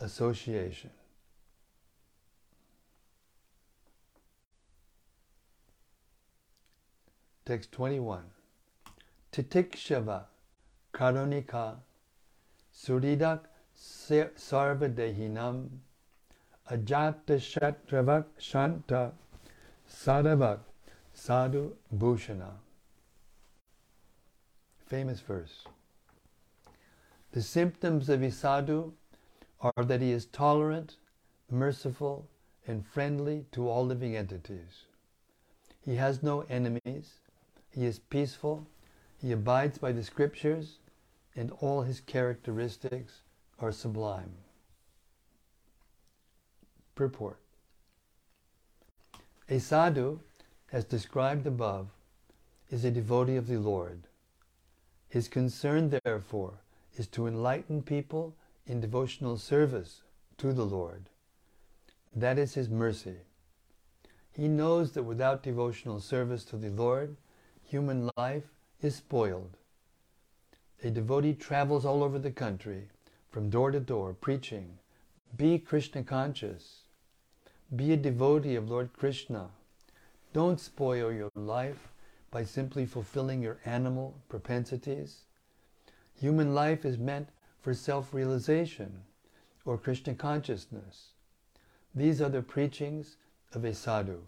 [0.00, 0.90] association.
[7.46, 8.24] Text 21.
[9.32, 10.24] Titikshava
[10.92, 11.76] Karunika
[12.74, 13.40] Suridak
[13.78, 15.68] Sarvadehinam
[16.70, 19.12] Ajata Shatravak Shanta
[19.90, 20.60] Sadhavak
[21.14, 22.52] Sadhu Bhushana.
[24.86, 25.64] Famous verse.
[27.32, 28.92] The symptoms of a sadhu
[29.60, 30.96] are that he is tolerant,
[31.50, 32.28] merciful,
[32.66, 34.84] and friendly to all living entities.
[35.84, 37.20] He has no enemies.
[37.70, 38.66] He is peaceful.
[39.20, 40.78] He abides by the scriptures,
[41.34, 43.22] and all his characteristics
[43.58, 44.32] are sublime.
[46.94, 47.38] Purport
[49.50, 50.20] A sadhu,
[50.72, 51.88] as described above,
[52.68, 54.06] is a devotee of the Lord.
[55.08, 56.60] His concern, therefore,
[56.96, 58.36] is to enlighten people
[58.66, 60.02] in devotional service
[60.36, 61.08] to the Lord.
[62.14, 63.16] That is his mercy.
[64.30, 67.16] He knows that without devotional service to the Lord,
[67.64, 69.56] human life is spoiled.
[70.84, 72.88] A devotee travels all over the country,
[73.30, 74.78] from door to door, preaching,
[75.36, 76.82] Be Krishna conscious.
[77.76, 79.50] Be a devotee of Lord Krishna.
[80.32, 81.92] Don't spoil your life
[82.30, 85.24] by simply fulfilling your animal propensities.
[86.14, 87.28] Human life is meant
[87.60, 89.02] for self-realization
[89.66, 91.08] or Krishna consciousness.
[91.94, 93.18] These are the preachings
[93.52, 94.22] of a sadhu.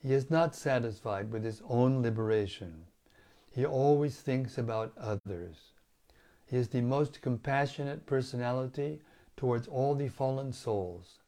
[0.00, 2.86] He is not satisfied with his own liberation.
[3.52, 5.58] He always thinks about others.
[6.44, 9.00] He is the most compassionate personality
[9.36, 11.20] towards all the fallen souls.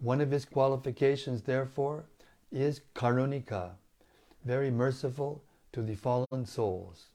[0.00, 2.06] One of his qualifications, therefore,
[2.50, 3.72] is karunika,
[4.44, 7.08] very merciful to the fallen souls.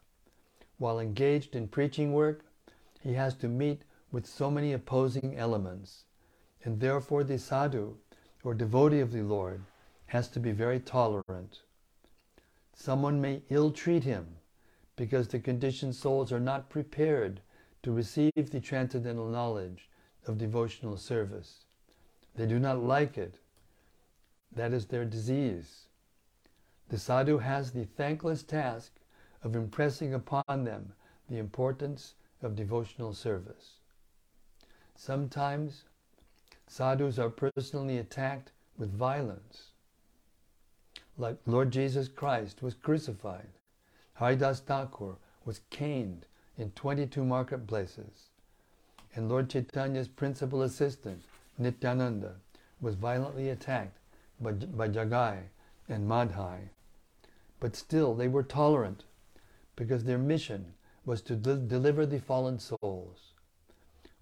[0.78, 2.46] While engaged in preaching work,
[3.02, 3.82] he has to meet
[4.12, 6.04] with so many opposing elements,
[6.64, 7.98] and therefore the sadhu,
[8.44, 9.62] or devotee of the Lord,
[10.06, 11.62] has to be very tolerant.
[12.76, 14.38] Someone may ill treat him
[14.96, 17.42] because the conditioned souls are not prepared
[17.82, 19.90] to receive the transcendental knowledge
[20.28, 21.65] of devotional service.
[22.36, 23.40] They do not like it.
[24.56, 25.88] That is their disease.
[26.90, 28.92] The sadhu has the thankless task
[29.44, 30.94] of impressing upon them
[31.30, 33.80] the importance of devotional service.
[34.96, 35.84] Sometimes
[36.68, 39.72] sadhus are personally attacked with violence.
[41.18, 43.50] Like Lord Jesus Christ was crucified.
[44.16, 45.16] Haridas Thakur
[45.46, 46.26] was caned
[46.58, 48.30] in 22 marketplaces.
[49.16, 51.24] And Lord Chaitanya's principal assistant,
[51.58, 52.36] Nityananda,
[52.82, 53.98] was violently attacked
[54.40, 55.40] by, by Jagai
[55.88, 56.70] and Madhai.
[57.60, 59.06] But still, they were tolerant
[59.76, 60.74] because their mission
[61.06, 63.34] was to de- deliver the fallen souls.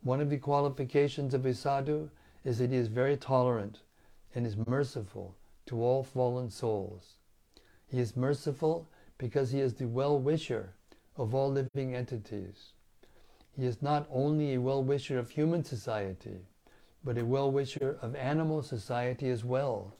[0.01, 2.09] One of the qualifications of a sadhu
[2.43, 3.79] is that he is very tolerant
[4.35, 7.13] and is merciful to all fallen souls.
[7.87, 10.73] He is merciful because he is the well-wisher
[11.15, 12.73] of all living entities.
[13.55, 16.39] He is not only a well-wisher of human society,
[17.03, 19.93] but a well-wisher of animal society as well.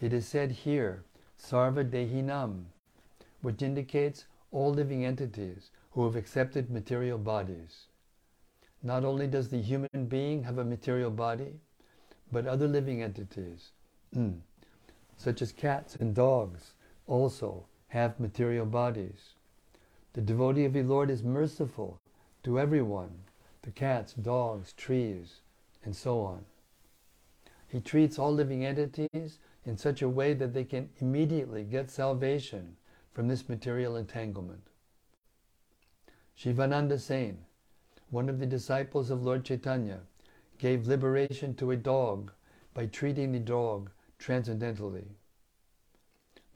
[0.00, 1.04] It is said here,
[1.38, 2.64] Sarva Dehinam,
[3.40, 7.86] which indicates all living entities who have accepted material bodies.
[8.82, 11.60] Not only does the human being have a material body,
[12.32, 13.70] but other living entities,
[14.14, 14.40] mm,
[15.16, 16.72] such as cats and dogs,
[17.06, 19.34] also have material bodies.
[20.14, 22.00] The devotee of the Lord is merciful
[22.42, 23.10] to everyone,
[23.62, 25.40] the cats, dogs, trees,
[25.84, 26.44] and so on.
[27.68, 32.76] He treats all living entities in such a way that they can immediately get salvation
[33.12, 34.62] from this material entanglement.
[36.34, 37.38] Shivananda Sen,
[38.10, 40.00] one of the disciples of Lord Chaitanya,
[40.58, 42.32] gave liberation to a dog
[42.74, 45.06] by treating the dog transcendentally.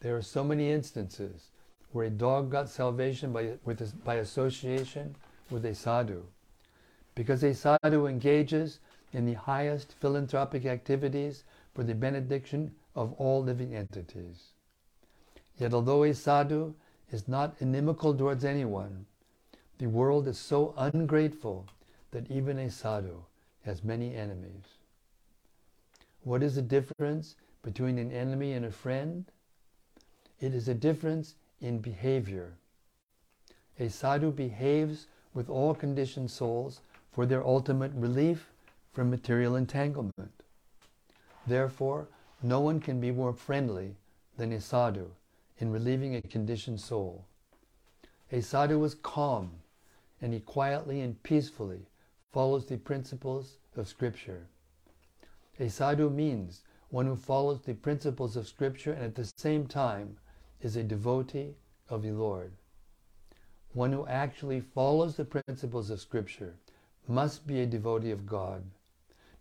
[0.00, 1.50] There are so many instances
[1.92, 5.16] where a dog got salvation by, with, by association
[5.50, 6.22] with a sadhu.
[7.14, 8.80] Because a sadhu engages
[9.16, 11.42] in the highest philanthropic activities
[11.74, 14.52] for the benediction of all living entities.
[15.58, 16.74] Yet although a sadhu
[17.10, 19.06] is not inimical towards anyone,
[19.78, 21.66] the world is so ungrateful
[22.10, 23.22] that even a sadhu
[23.64, 24.64] has many enemies.
[26.22, 29.24] What is the difference between an enemy and a friend?
[30.40, 32.52] It is a difference in behavior.
[33.80, 38.52] A sadhu behaves with all conditioned souls for their ultimate relief
[38.96, 40.42] from material entanglement.
[41.46, 42.08] Therefore,
[42.42, 43.94] no one can be more friendly
[44.38, 45.10] than a sadhu
[45.58, 47.26] in relieving a conditioned soul.
[48.32, 49.50] A sadhu is calm,
[50.22, 51.82] and he quietly and peacefully
[52.32, 54.46] follows the principles of Scripture.
[55.60, 60.16] A sadhu means one who follows the principles of Scripture and at the same time
[60.62, 61.54] is a devotee
[61.90, 62.50] of the Lord.
[63.74, 66.54] One who actually follows the principles of Scripture
[67.06, 68.64] must be a devotee of God,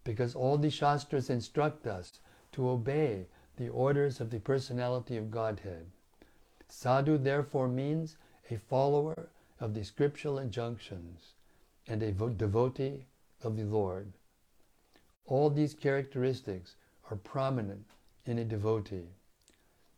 [0.06, 2.20] because all the Shastras instruct us
[2.53, 3.26] to obey
[3.58, 5.88] the orders of the personality of Godhead.
[6.70, 8.16] Sadhu therefore means
[8.49, 9.28] a follower
[9.60, 11.34] of the scriptural injunctions,
[11.88, 13.06] and a vo- devotee
[13.43, 14.12] of the Lord.
[15.26, 16.76] All these characteristics
[17.10, 17.86] are prominent
[18.26, 19.10] in a devotee.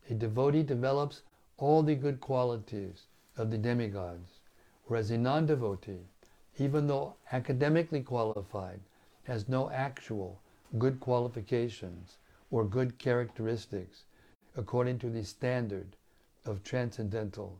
[0.08, 1.22] A devotee develops
[1.58, 3.06] all the good qualities
[3.36, 4.40] of the demigods,
[4.84, 6.06] whereas a non devotee,
[6.58, 8.80] even though academically qualified,
[9.28, 10.40] has no actual
[10.78, 12.16] good qualifications
[12.50, 14.04] or good characteristics
[14.56, 15.96] according to the standard
[16.46, 17.58] of transcendental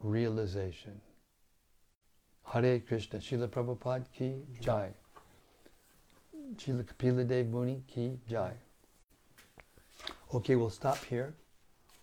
[0.00, 1.00] realization.
[2.44, 4.90] Hare Krishna, Srila Prabhupada ki jai.
[6.56, 8.52] Srila Kapila Dev Muni ki jai.
[10.32, 11.34] Okay, we'll stop here.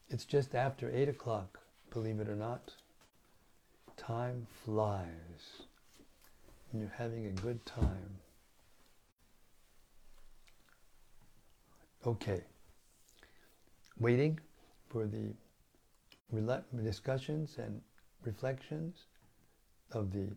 [0.09, 1.59] It's just after 8 o'clock,
[1.91, 2.73] believe it or not.
[3.95, 5.63] Time flies.
[6.71, 8.19] And you're having a good time.
[12.05, 12.41] Okay.
[13.99, 14.39] Waiting
[14.89, 15.33] for the
[16.83, 17.81] discussions and
[18.23, 19.05] reflections
[19.91, 20.27] of the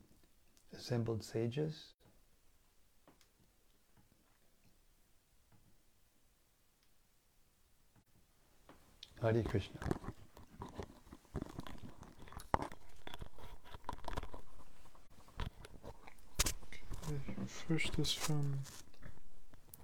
[0.74, 1.92] assembled sages.
[9.20, 9.80] Hare Krishna.
[17.46, 18.60] First is from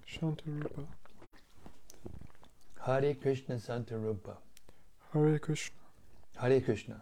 [0.09, 0.87] Shantarupa.
[2.85, 4.37] Hare Krishna Santa Rupa.
[5.11, 5.75] Hare Krishna.
[6.35, 7.01] Hare Krishna.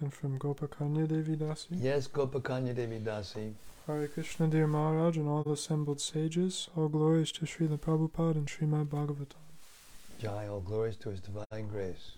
[0.00, 1.68] And from Gopakanya Devi Dasi.
[1.70, 3.54] Yes, Gopakanya Devi Dasi.
[3.86, 6.68] Hare Krishna, dear Maharaj, and all the assembled sages.
[6.76, 9.46] All glories to Srila Prabhupada and Srimad Bhagavatam.
[10.20, 12.10] Jai, all glories to His divine grace.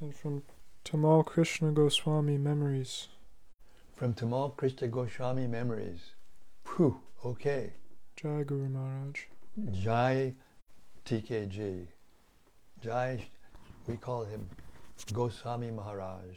[0.00, 0.42] And from
[0.84, 3.06] Tamal Krishna Goswami Memories.
[3.94, 6.10] From Tamal Krishna Goswami Memories.
[6.64, 7.74] Phew, okay.
[8.16, 9.26] Jai Guru Maharaj.
[9.72, 10.34] Jai
[11.06, 11.86] TKG.
[12.82, 13.24] Jai,
[13.86, 14.46] we call him
[15.14, 16.36] Goswami Maharaj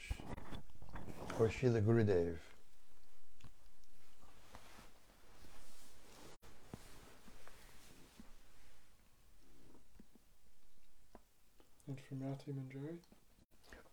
[1.37, 2.37] or Srila Gurudev.
[11.87, 12.99] And from Rati Manjari.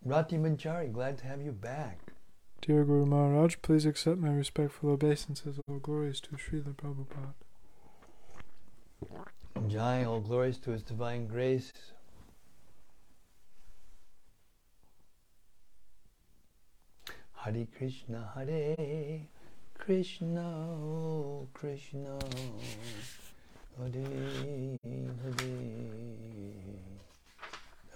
[0.05, 2.13] Rati Manjari, glad to have you back.
[2.61, 5.59] Dear Guru Maharaj, please accept my respectful obeisances.
[5.69, 7.46] All glories to Srila Prabhupada.
[9.69, 11.73] Jai, all glories to His divine grace.
[17.35, 19.21] Hare Krishna, Hare
[19.79, 22.19] Krishna, oh Krishna,
[23.79, 23.93] Hare
[24.83, 25.19] Hare,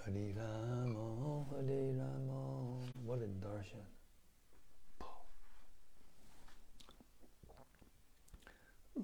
[0.05, 2.41] Hare Rama, Hare Rama.
[3.03, 3.90] What a darshan.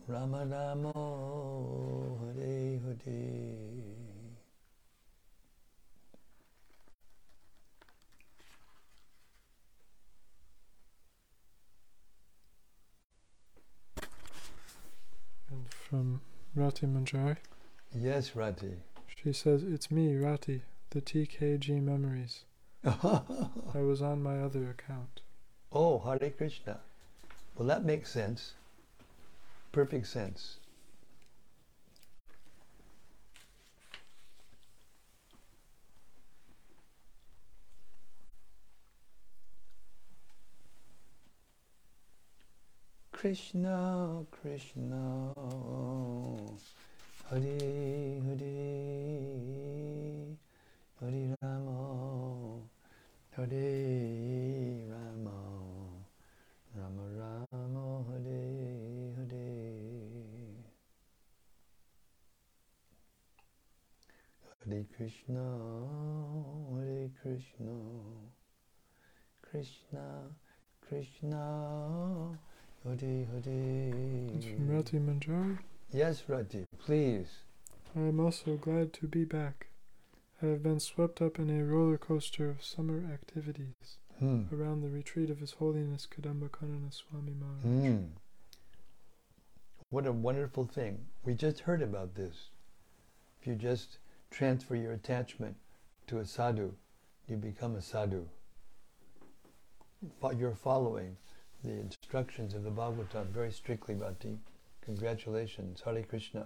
[0.07, 0.93] Rama Rama,
[2.19, 3.97] Hare Hare.
[15.49, 16.21] And from
[16.55, 17.37] Rati Manjari.
[17.93, 18.73] Yes, Rati.
[19.23, 22.43] She says, It's me, Rati, the TKG Memories.
[22.85, 23.21] I
[23.81, 25.21] was on my other account.
[25.71, 26.79] oh, Hare Krishna.
[27.55, 28.53] Well, that makes sense.
[29.71, 30.59] Perfect sense.
[43.17, 45.33] Krishna, Krishna,
[47.29, 48.47] Hare Hare,
[51.41, 52.61] Rama,
[53.35, 55.39] Hare Rama,
[56.75, 58.41] Rama Rama, Hare
[59.17, 59.47] Hare.
[64.63, 65.57] Hare Krishna,
[66.75, 67.79] Hare Krishna,
[69.41, 70.21] Krishna,
[70.85, 72.37] Krishna,
[72.83, 74.75] Hare And from Hare.
[74.75, 75.59] Rati Manjari.
[75.93, 77.27] Yes, Rati, please.
[77.95, 79.67] I am also glad to be back.
[80.41, 84.43] I have been swept up in a roller coaster of summer activities Hmm.
[84.53, 87.63] around the retreat of His Holiness Kadamba Kanana Swami Maharaj.
[87.63, 88.05] Hmm.
[89.89, 91.05] What a wonderful thing.
[91.23, 92.49] We just heard about this.
[93.39, 93.99] If you just
[94.37, 95.55] transfer your attachment
[96.05, 96.71] to a sadhu,
[97.27, 98.23] you become a sadhu.
[100.37, 101.17] You're following
[101.63, 104.37] the instructions of the Bhagavatam very strictly, Bhakti.
[104.85, 105.81] Congratulations.
[105.83, 106.45] Hare Krishna.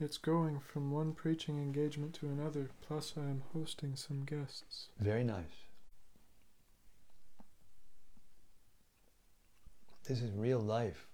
[0.00, 4.88] It's going from one preaching engagement to another, plus I am hosting some guests.
[4.98, 5.66] Very nice.
[10.08, 11.06] This is real life.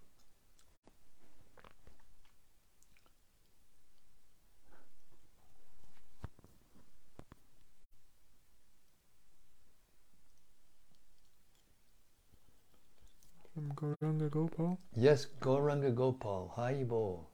[13.78, 14.76] Gauranga Gopal.
[14.96, 17.26] Yes, Gauranga Gopal, Haribo.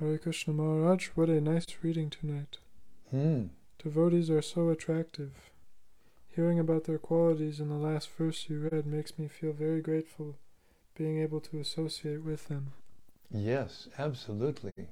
[0.00, 2.58] Hare Krishna Maharaj, what a nice reading tonight.
[3.12, 3.46] Hmm.
[3.80, 5.52] Devotees are so attractive.
[6.34, 10.34] Hearing about their qualities in the last verse you read makes me feel very grateful
[10.96, 12.72] being able to associate with them.
[13.30, 14.88] Yes, absolutely.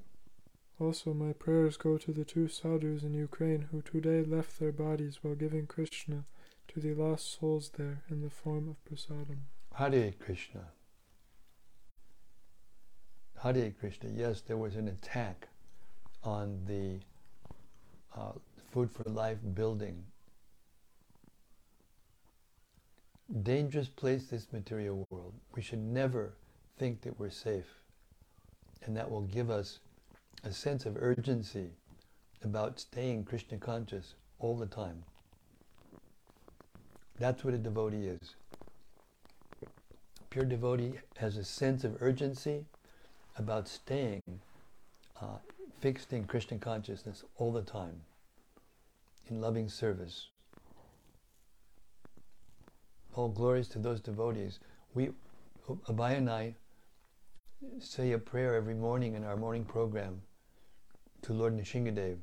[0.78, 5.18] Also, my prayers go to the two sadhus in Ukraine who today left their bodies
[5.22, 6.24] while giving Krishna
[6.68, 9.38] to the lost souls there in the form of prasadam.
[9.76, 10.64] Hare Krishna.
[13.42, 14.08] Hare Krishna.
[14.08, 15.48] Yes, there was an attack
[16.24, 16.98] on the
[18.18, 18.32] uh,
[18.72, 20.02] Food for Life building.
[23.42, 25.34] Dangerous place, this material world.
[25.54, 26.32] We should never
[26.78, 27.68] think that we're safe.
[28.86, 29.80] And that will give us
[30.42, 31.68] a sense of urgency
[32.42, 35.02] about staying Krishna conscious all the time.
[37.18, 38.36] That's what a devotee is.
[40.36, 42.66] Pure devotee has a sense of urgency
[43.38, 44.22] about staying
[45.18, 45.38] uh,
[45.80, 48.02] fixed in Krishna consciousness all the time,
[49.30, 50.28] in loving service.
[53.14, 54.58] All glories to those devotees.
[54.92, 55.08] We,
[55.88, 56.54] Abhay and I,
[57.78, 60.20] say a prayer every morning in our morning program
[61.22, 62.18] to Lord Nrisimhadev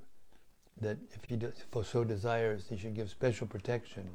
[0.80, 1.39] that if he
[1.84, 4.07] so desires, he should give special protection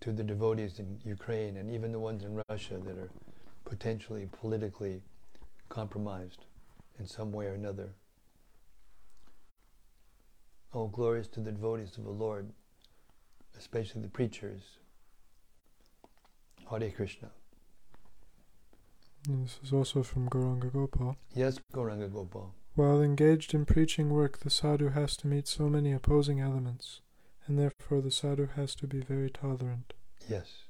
[0.00, 3.10] to the devotees in Ukraine and even the ones in Russia that are
[3.64, 5.02] potentially politically
[5.68, 6.44] compromised
[6.98, 7.90] in some way or another.
[10.72, 12.50] Oh, All glories to the devotees of the Lord,
[13.56, 14.62] especially the preachers.
[16.70, 17.30] Hare Krishna.
[19.26, 21.16] This is also from Gauranga Gopal.
[21.34, 22.54] Yes, Gauranga Gopal.
[22.74, 27.00] While engaged in preaching work, the sadhu has to meet so many opposing elements,
[27.46, 27.58] and
[27.88, 29.94] therefore the sadhu has to be very tolerant.
[30.28, 30.64] Yes.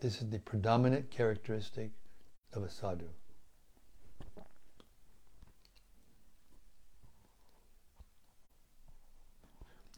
[0.00, 1.90] This is the predominant characteristic
[2.54, 3.08] of a sadhu.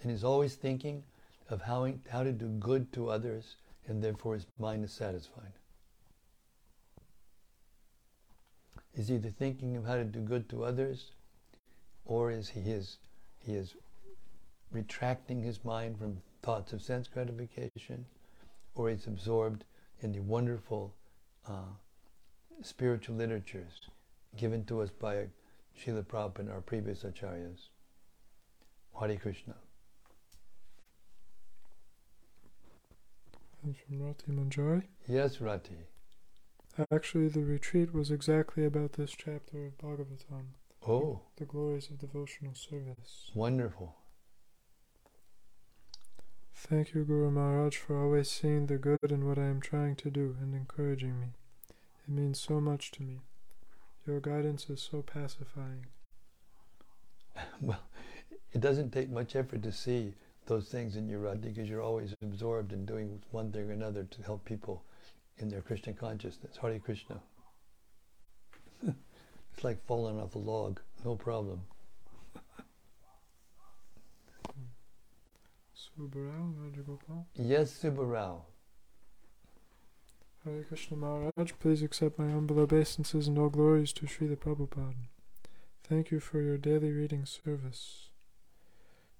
[0.02, 1.04] And he's always thinking
[1.48, 3.54] of how, how to do good to others,
[3.86, 5.52] and therefore his mind is satisfied.
[8.96, 11.12] He's either thinking of how to do good to others,
[12.04, 12.98] or is he is
[13.38, 13.74] he is
[14.70, 18.06] retracting his mind from thoughts of sense gratification,
[18.74, 19.64] or he's absorbed
[20.00, 20.94] in the wonderful
[21.48, 21.72] uh,
[22.62, 23.88] spiritual literatures
[24.36, 25.26] given to us by
[25.78, 27.68] Srila Prabhupada and our previous acharyas.
[28.98, 29.54] Hare Krishna.
[33.62, 34.84] From Rati Manjari.
[35.08, 35.74] Yes, Rati.
[36.92, 40.44] Actually, the retreat was exactly about this chapter of Bhagavatam,
[40.86, 43.30] Oh, the glories of devotional service.
[43.34, 43.96] wonderful.
[46.68, 50.10] Thank you, Guru Maharaj, for always seeing the good in what I am trying to
[50.10, 51.28] do and encouraging me.
[51.68, 53.20] It means so much to me.
[54.04, 55.86] Your guidance is so pacifying.
[57.60, 57.84] well,
[58.52, 60.12] it doesn't take much effort to see
[60.46, 64.02] those things in you, Rati, because you're always absorbed in doing one thing or another
[64.02, 64.82] to help people
[65.38, 66.56] in their Krishna consciousness.
[66.60, 67.20] Hare Krishna.
[68.84, 71.60] it's like falling off a log, no problem.
[75.98, 77.24] Rajagopal.
[77.34, 78.42] Yes, Subbarao.
[80.44, 85.08] Hare Krishna Maharaj, please accept my humble obeisances and all glories to Sri Srila Prabhupada.
[85.82, 88.10] Thank you for your daily reading service.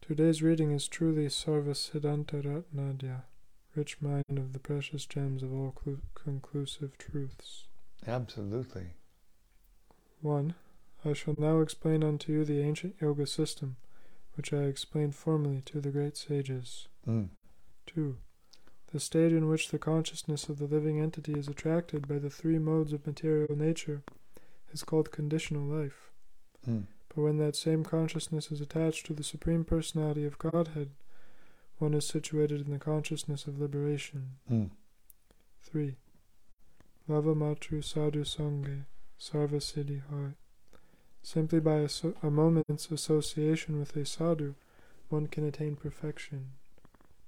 [0.01, 3.23] Today's reading is truly Sarva Siddhanta Ratnadya,
[3.75, 7.65] rich mine of the precious gems of all clu- conclusive truths.
[8.07, 8.91] Absolutely.
[10.21, 10.55] 1.
[11.05, 13.77] I shall now explain unto you the ancient yoga system,
[14.37, 16.89] which I explained formerly to the great sages.
[17.09, 17.31] Mm.
[17.87, 18.17] 2.
[18.93, 22.59] The state in which the consciousness of the living entity is attracted by the three
[22.59, 24.03] modes of material nature
[24.73, 26.11] is called conditional life.
[26.69, 26.85] Mm.
[27.09, 30.91] But when that same consciousness is attached to the Supreme Personality of Godhead,
[31.79, 34.37] one is situated in the consciousness of liberation.
[34.51, 34.71] Mm.
[35.63, 35.97] 3.
[37.09, 38.85] Lava Matru Sadhu Sange
[39.19, 40.35] Sarva Siddhi Hai.
[41.27, 44.55] Simply by a, so- a moment's association with a sadhu,
[45.09, 46.53] one can attain perfection.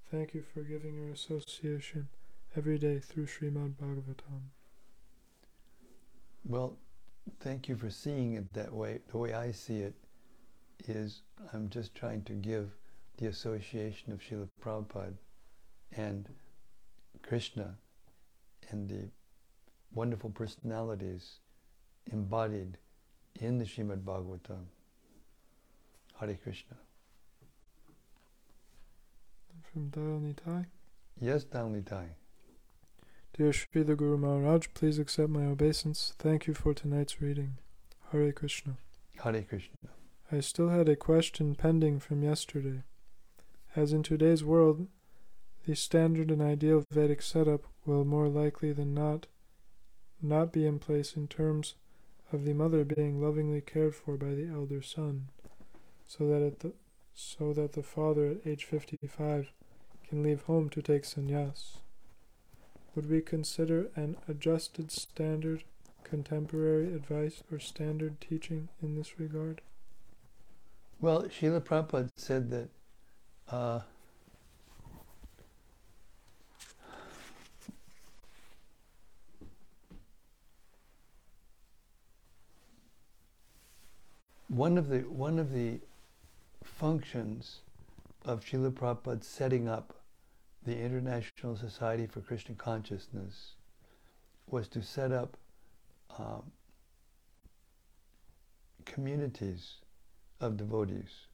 [0.09, 2.07] Thank you for giving your association
[2.57, 4.53] every day through Srimad Bhagavatam.
[6.45, 6.77] Well,
[7.41, 9.01] thank you for seeing it that way.
[9.11, 9.97] The way I see it
[10.87, 11.23] is
[11.53, 12.71] I'm just trying to give
[13.17, 15.15] the association of Srila Prabhupada
[15.91, 16.29] and
[17.25, 17.75] Krishna
[18.71, 19.09] and the
[19.93, 21.41] wonderful personalities
[22.13, 22.79] embodied
[23.41, 24.65] in the Srimad Bhagavatam.
[26.21, 26.77] Hare Krishna.
[29.73, 30.67] From Dayal Nitai.
[31.21, 32.09] Yes, Dayal Nitai.
[33.37, 36.15] Dear Srila Guru Maharaj, please accept my obeisance.
[36.19, 37.59] Thank you for tonight's reading.
[38.11, 38.79] Hare Krishna.
[39.23, 39.77] Hare Krishna.
[40.33, 42.83] I still had a question pending from yesterday.
[43.77, 44.89] As in today's world,
[45.67, 49.27] the standard and ideal Vedic setup will more likely than not
[50.21, 51.75] not be in place in terms
[52.33, 55.29] of the mother being lovingly cared for by the elder son,
[56.07, 56.73] so that at the
[57.15, 59.51] so that the father at age 55
[60.09, 61.79] can leave home to take sannyas.
[62.95, 65.65] Would we consider an adjusted standard
[66.05, 69.61] contemporary advice or standard teaching in this regard?
[71.01, 72.69] Well, Srila Prabhupada said that
[73.51, 73.81] uh,
[84.49, 85.79] one of the one of the
[86.65, 87.61] functions
[88.25, 89.95] of Srila Prabhupada setting up
[90.65, 93.55] the International Society for Krishna Consciousness
[94.51, 95.37] was to set up
[96.19, 96.43] um,
[98.85, 99.77] communities
[100.41, 101.27] of devotees.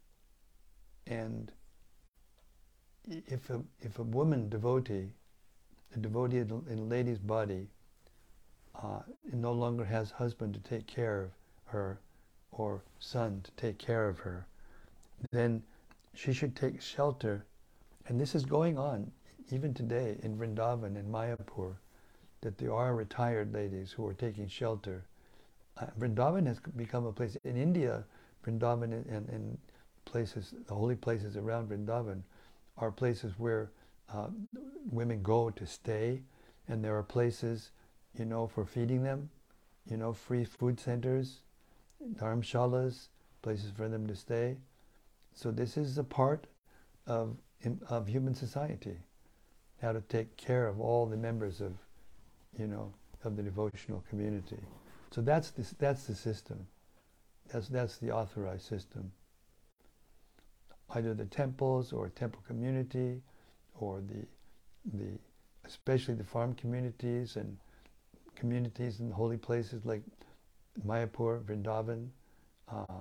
[1.07, 1.53] And
[3.07, 5.09] if a, if a woman devotee,
[5.95, 7.69] a devotee in a lady's body,
[8.83, 9.01] uh,
[9.33, 11.31] no longer has husband to take care of
[11.67, 12.01] her
[12.57, 14.47] or son to take care of her,
[15.31, 15.63] then
[16.15, 17.45] she should take shelter.
[18.07, 19.11] And this is going on
[19.51, 21.75] even today in Vrindavan and Mayapur,
[22.41, 25.05] that there are retired ladies who are taking shelter.
[25.77, 28.05] Uh, Vrindavan has become a place in India.
[28.45, 29.59] Vrindavan and, and,
[30.05, 32.23] places, the holy places around Vrindavan,
[32.77, 33.71] are places where
[34.13, 34.29] uh,
[34.91, 36.21] women go to stay,
[36.69, 37.71] and there are places,
[38.19, 39.31] you know, for feeding them,
[39.91, 41.41] you know, free food centers,
[42.13, 43.09] dharamshalas,
[43.43, 44.57] places for them to stay.
[45.33, 46.47] So this is a part
[47.07, 47.37] of
[47.89, 48.97] of human society,
[49.81, 51.73] how to take care of all the members of,
[52.59, 52.93] you know,
[53.25, 54.61] of the devotional community.
[55.11, 56.67] So that's the, that's the system.
[57.53, 59.13] That's that's the authorized system.
[60.91, 63.23] Either the temples or temple community,
[63.75, 64.27] or the
[64.99, 65.19] the
[65.65, 67.57] especially the farm communities and
[68.37, 70.03] communities in holy places like
[70.87, 72.09] Mayapur, Vrindavan,
[72.70, 73.01] uh,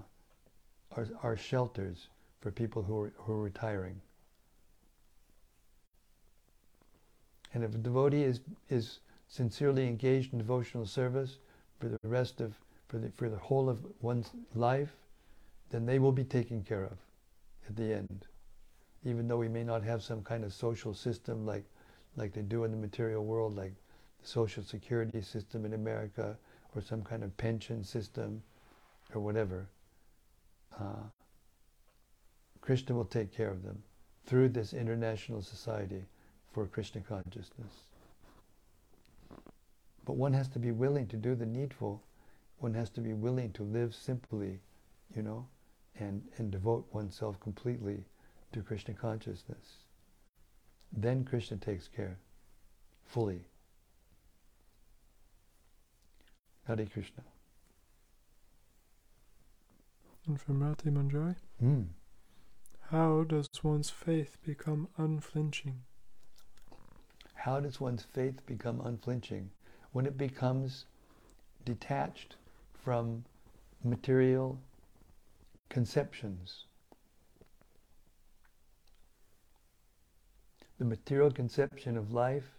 [0.96, 2.08] are, are shelters
[2.40, 4.00] for people who are, who are retiring.
[7.54, 11.38] And if a devotee is, is sincerely engaged in devotional service
[11.80, 12.54] for the rest of,
[12.88, 14.96] for the, for the whole of one's life,
[15.70, 16.98] then they will be taken care of
[17.68, 18.28] at the end.
[19.06, 21.66] Even though we may not have some kind of social system like,
[22.16, 23.74] like they do in the material world, like
[24.22, 26.38] the social security system in America,
[26.76, 28.42] or some kind of pension system,
[29.14, 29.68] or whatever,
[30.80, 31.04] uh,
[32.62, 33.84] Krishna will take care of them
[34.26, 36.04] through this international society
[36.52, 37.74] for Krishna consciousness.
[40.06, 42.02] But one has to be willing to do the needful.
[42.60, 44.60] One has to be willing to live simply,
[45.16, 45.48] you know,
[46.00, 48.04] and, and devote oneself completely
[48.52, 49.84] to Krishna consciousness.
[50.92, 52.18] Then Krishna takes care
[53.06, 53.42] fully.
[56.66, 57.24] Hare Krishna.
[60.26, 61.90] And from Rati Manjari, Mm.
[62.90, 65.84] how does one's faith become unflinching?
[67.34, 69.52] How does one's faith become unflinching?
[69.92, 70.86] When it becomes
[71.66, 72.38] detached
[72.74, 73.26] from
[73.84, 74.62] material
[75.68, 76.66] conceptions.
[80.78, 82.58] The material conception of life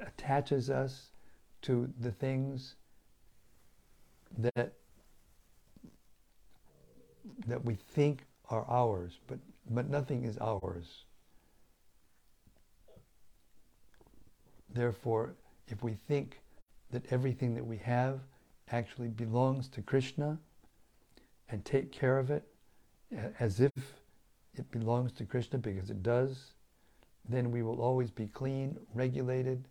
[0.00, 1.09] attaches us
[1.62, 2.74] to the things
[4.38, 4.72] that
[7.46, 9.38] that we think are ours, but
[9.70, 11.04] but nothing is ours.
[14.72, 15.34] Therefore,
[15.68, 16.40] if we think
[16.90, 18.20] that everything that we have
[18.70, 20.38] actually belongs to Krishna
[21.48, 22.44] and take care of it
[23.38, 23.72] as if
[24.54, 26.52] it belongs to Krishna because it does,
[27.28, 29.64] then we will always be clean, regulated,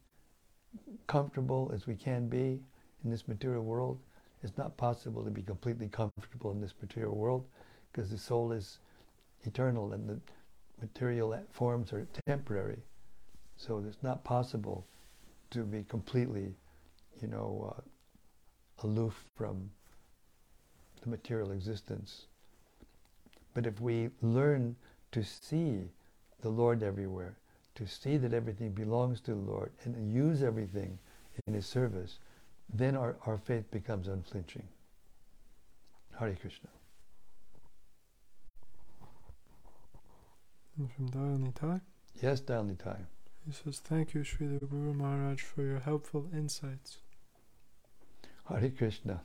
[1.08, 2.60] comfortable as we can be
[3.04, 4.00] in this material world.
[4.44, 7.46] It's not possible to be completely comfortable in this material world
[7.92, 8.80] because the soul is
[9.44, 10.20] eternal and the
[10.82, 12.80] material forms are temporary.
[13.58, 14.86] So it's not possible
[15.52, 16.54] to be completely,
[17.22, 17.82] you know, uh,
[18.84, 19.70] aloof from
[21.02, 22.28] the material existence.
[23.54, 24.76] But if we learn
[25.12, 25.82] to see
[26.42, 27.36] the Lord everywhere,
[27.80, 31.00] to see that everything belongs to the Lord and use everything
[31.48, 32.20] in His service,
[32.74, 34.68] then our, our faith becomes unflinching.
[36.20, 36.68] Hare Krishna.
[40.78, 41.82] And from Dayal Nitai,
[42.22, 42.98] Yes, Dayal Nitai.
[43.46, 46.98] He says, Thank you, Srila Guru Maharaj, for your helpful insights.
[48.50, 49.22] Hare Krishna.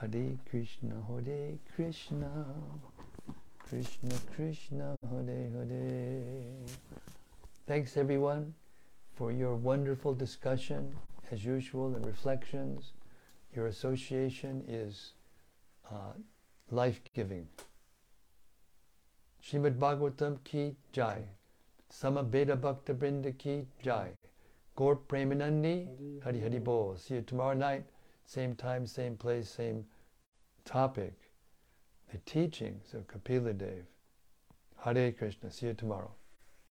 [0.00, 2.44] Hare Krishna, Hare Krishna,
[3.66, 6.42] Krishna Krishna, Hare Hare.
[7.66, 8.52] Thanks everyone
[9.14, 10.94] for your wonderful discussion,
[11.30, 12.92] as usual, and reflections.
[13.54, 15.12] Your association is
[15.90, 16.12] uh,
[16.70, 17.48] life giving.
[19.42, 21.22] Srimad Bhagavatam ki jai.
[21.90, 24.10] Samaveta Bhakta Brinda ki jai.
[24.76, 26.96] Gaur Premanandi Hari Hari Bol.
[26.98, 27.84] See you tomorrow night,
[28.26, 29.84] same time, same place, same
[30.64, 31.14] topic.
[32.12, 33.84] The teachings of Kapila Dev.
[34.84, 35.50] Hare Krishna.
[35.50, 36.10] See you tomorrow.